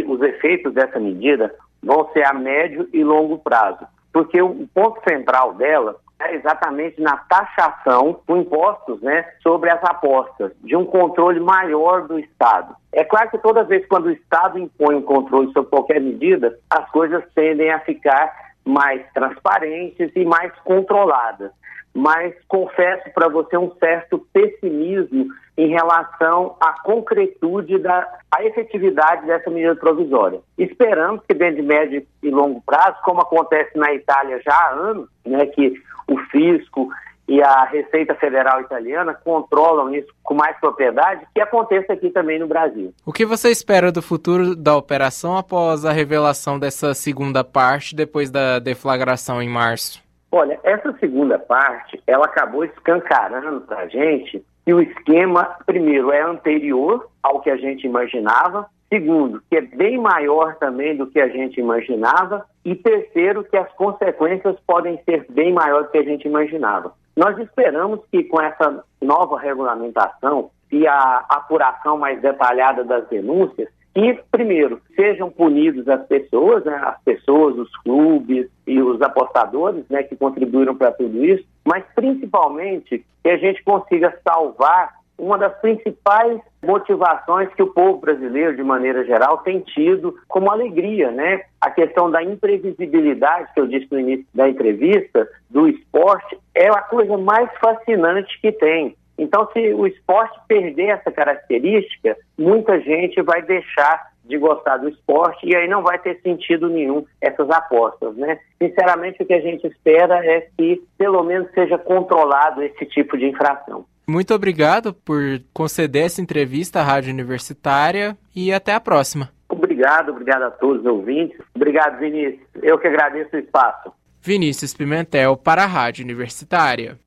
os 0.06 0.22
efeitos 0.22 0.74
dessa 0.74 1.00
medida 1.00 1.52
vão 1.82 2.08
ser 2.12 2.24
a 2.24 2.32
médio 2.32 2.88
e 2.92 3.02
longo 3.02 3.38
prazo, 3.38 3.84
porque 4.12 4.40
o 4.40 4.68
ponto 4.72 5.00
central 5.08 5.54
dela 5.54 5.96
é 6.20 6.34
exatamente 6.34 7.00
na 7.00 7.16
taxação 7.16 8.20
com 8.26 8.38
impostos 8.38 9.00
né, 9.00 9.24
sobre 9.42 9.70
as 9.70 9.82
apostas, 9.84 10.52
de 10.62 10.74
um 10.74 10.84
controle 10.84 11.38
maior 11.38 12.08
do 12.08 12.18
Estado. 12.18 12.74
É 12.92 13.04
claro 13.04 13.30
que 13.30 13.38
toda 13.38 13.64
vez 13.64 13.86
quando 13.86 14.06
o 14.06 14.10
Estado 14.10 14.58
impõe 14.58 14.96
um 14.96 15.02
controle 15.02 15.52
sobre 15.52 15.70
qualquer 15.70 16.00
medida, 16.00 16.58
as 16.68 16.88
coisas 16.90 17.22
tendem 17.34 17.70
a 17.70 17.80
ficar 17.80 18.32
mais 18.64 19.02
transparentes 19.12 20.10
e 20.14 20.24
mais 20.24 20.52
controladas. 20.64 21.52
Mas 21.98 22.32
confesso 22.46 23.10
para 23.12 23.28
você 23.28 23.56
um 23.56 23.72
certo 23.80 24.24
pessimismo 24.32 25.26
em 25.56 25.66
relação 25.66 26.54
à 26.60 26.80
concretude 26.80 27.76
da 27.76 28.06
à 28.30 28.44
efetividade 28.44 29.26
dessa 29.26 29.50
medida 29.50 29.74
provisória. 29.74 30.38
Esperamos 30.56 31.22
que 31.26 31.34
dentro 31.34 31.56
de 31.56 31.62
médio 31.62 32.06
e 32.22 32.30
longo 32.30 32.62
prazo, 32.64 32.98
como 33.02 33.20
acontece 33.20 33.76
na 33.76 33.92
Itália 33.92 34.40
já 34.44 34.54
há 34.54 34.74
anos, 34.74 35.08
né, 35.26 35.44
que 35.46 35.72
o 36.06 36.16
fisco 36.30 36.88
e 37.26 37.42
a 37.42 37.64
Receita 37.64 38.14
Federal 38.14 38.60
Italiana 38.60 39.12
controlam 39.12 39.92
isso 39.92 40.08
com 40.22 40.34
mais 40.34 40.56
propriedade, 40.60 41.26
que 41.34 41.40
aconteça 41.40 41.94
aqui 41.94 42.10
também 42.10 42.38
no 42.38 42.46
Brasil. 42.46 42.94
O 43.04 43.12
que 43.12 43.26
você 43.26 43.50
espera 43.50 43.90
do 43.90 44.00
futuro 44.00 44.54
da 44.54 44.76
operação 44.76 45.36
após 45.36 45.84
a 45.84 45.90
revelação 45.90 46.60
dessa 46.60 46.94
segunda 46.94 47.42
parte, 47.42 47.96
depois 47.96 48.30
da 48.30 48.60
deflagração 48.60 49.42
em 49.42 49.48
março? 49.48 50.06
Olha, 50.30 50.60
essa 50.62 50.92
segunda 50.98 51.38
parte, 51.38 52.02
ela 52.06 52.26
acabou 52.26 52.64
escancarando 52.64 53.62
para 53.62 53.80
a 53.80 53.88
gente 53.88 54.44
que 54.64 54.74
o 54.74 54.80
esquema, 54.80 55.56
primeiro, 55.64 56.12
é 56.12 56.20
anterior 56.20 57.08
ao 57.22 57.40
que 57.40 57.50
a 57.50 57.56
gente 57.56 57.86
imaginava, 57.86 58.68
Segundo, 58.88 59.42
que 59.50 59.56
é 59.56 59.60
bem 59.60 59.98
maior 59.98 60.56
também 60.56 60.96
do 60.96 61.06
que 61.06 61.20
a 61.20 61.28
gente 61.28 61.60
imaginava. 61.60 62.46
E 62.64 62.74
terceiro, 62.74 63.44
que 63.44 63.56
as 63.56 63.70
consequências 63.72 64.56
podem 64.66 64.98
ser 65.04 65.26
bem 65.28 65.52
maiores 65.52 65.86
do 65.86 65.92
que 65.92 65.98
a 65.98 66.04
gente 66.04 66.26
imaginava. 66.26 66.92
Nós 67.14 67.36
esperamos 67.38 68.00
que 68.10 68.24
com 68.24 68.40
essa 68.40 68.82
nova 69.02 69.38
regulamentação 69.38 70.50
e 70.72 70.86
a 70.86 71.24
apuração 71.28 71.98
mais 71.98 72.20
detalhada 72.22 72.82
das 72.82 73.06
denúncias, 73.08 73.68
que, 73.98 74.20
primeiro, 74.30 74.80
sejam 74.94 75.28
punidos 75.28 75.88
as 75.88 76.06
pessoas, 76.06 76.64
né, 76.64 76.80
as 76.84 77.02
pessoas, 77.02 77.56
os 77.58 77.76
clubes 77.78 78.48
e 78.64 78.80
os 78.80 79.02
apostadores 79.02 79.84
né, 79.90 80.04
que 80.04 80.14
contribuíram 80.14 80.76
para 80.76 80.92
tudo 80.92 81.24
isso, 81.24 81.44
mas 81.64 81.82
principalmente 81.96 83.04
que 83.24 83.28
a 83.28 83.36
gente 83.36 83.60
consiga 83.64 84.16
salvar 84.22 84.98
uma 85.18 85.36
das 85.36 85.52
principais 85.60 86.40
motivações 86.64 87.52
que 87.54 87.62
o 87.62 87.72
povo 87.72 87.98
brasileiro, 87.98 88.54
de 88.54 88.62
maneira 88.62 89.04
geral, 89.04 89.38
tem 89.38 89.58
tido 89.58 90.14
como 90.28 90.48
alegria, 90.48 91.10
né? 91.10 91.42
A 91.60 91.72
questão 91.72 92.08
da 92.08 92.22
imprevisibilidade, 92.22 93.52
que 93.52 93.58
eu 93.58 93.66
disse 93.66 93.88
no 93.90 93.98
início 93.98 94.26
da 94.32 94.48
entrevista, 94.48 95.28
do 95.50 95.66
esporte, 95.66 96.38
é 96.54 96.68
a 96.68 96.82
coisa 96.82 97.18
mais 97.18 97.50
fascinante 97.58 98.40
que 98.40 98.52
tem. 98.52 98.94
Então, 99.18 99.48
se 99.52 99.74
o 99.74 99.86
esporte 99.86 100.38
perder 100.46 100.90
essa 100.90 101.10
característica, 101.10 102.16
muita 102.38 102.80
gente 102.80 103.20
vai 103.22 103.42
deixar 103.42 104.08
de 104.24 104.36
gostar 104.36 104.76
do 104.76 104.88
esporte 104.88 105.46
e 105.46 105.56
aí 105.56 105.66
não 105.66 105.82
vai 105.82 105.98
ter 105.98 106.20
sentido 106.20 106.68
nenhum 106.68 107.04
essas 107.20 107.50
apostas, 107.50 108.14
né? 108.16 108.38
Sinceramente, 108.62 109.22
o 109.22 109.26
que 109.26 109.32
a 109.32 109.40
gente 109.40 109.66
espera 109.66 110.24
é 110.24 110.46
que 110.56 110.82
pelo 110.98 111.24
menos 111.24 111.50
seja 111.52 111.78
controlado 111.78 112.62
esse 112.62 112.84
tipo 112.86 113.16
de 113.16 113.26
infração. 113.26 113.86
Muito 114.06 114.34
obrigado 114.34 114.92
por 114.92 115.40
conceder 115.52 116.06
essa 116.06 116.20
entrevista 116.20 116.80
à 116.80 116.82
Rádio 116.82 117.12
Universitária 117.12 118.16
e 118.34 118.52
até 118.52 118.72
a 118.74 118.80
próxima. 118.80 119.30
Obrigado, 119.48 120.10
obrigado 120.10 120.42
a 120.42 120.50
todos 120.50 120.80
os 120.80 120.86
ouvintes. 120.86 121.38
Obrigado, 121.54 121.98
Vinícius. 121.98 122.40
Eu 122.62 122.78
que 122.78 122.86
agradeço 122.86 123.34
o 123.34 123.38
espaço. 123.38 123.92
Vinícius 124.22 124.74
Pimentel 124.74 125.36
para 125.36 125.64
a 125.64 125.66
Rádio 125.66 126.04
Universitária. 126.04 126.98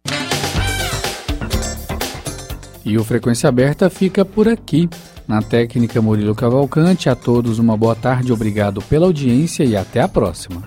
E 2.84 2.98
o 2.98 3.04
Frequência 3.04 3.48
Aberta 3.48 3.90
fica 3.90 4.26
por 4.26 4.48
aqui. 4.48 4.90
Na 5.28 5.42
técnica 5.42 6.02
Murilo 6.02 6.36
Cavalcante, 6.36 7.10
a 7.10 7.16
todos 7.16 7.60
uma 7.60 7.78
boa 7.78 7.96
tarde, 7.96 8.34
obrigado 8.34 8.82
pela 8.82 9.06
audiência 9.06 9.64
e 9.64 9.78
até 9.78 10.02
a 10.02 10.08
próxima. 10.08 10.64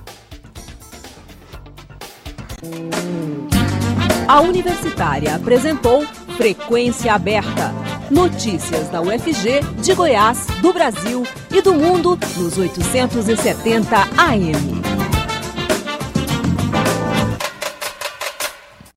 A 4.27 4.41
Universitária 4.41 5.35
apresentou 5.35 6.05
Frequência 6.37 7.13
Aberta. 7.13 7.73
Notícias 8.11 8.89
da 8.89 9.01
UFG, 9.01 9.61
de 9.83 9.95
Goiás, 9.95 10.47
do 10.61 10.73
Brasil 10.73 11.25
e 11.51 11.63
do 11.63 11.75
mundo 11.75 12.19
nos 12.37 12.59
870 12.59 13.97
AM. 14.17 14.84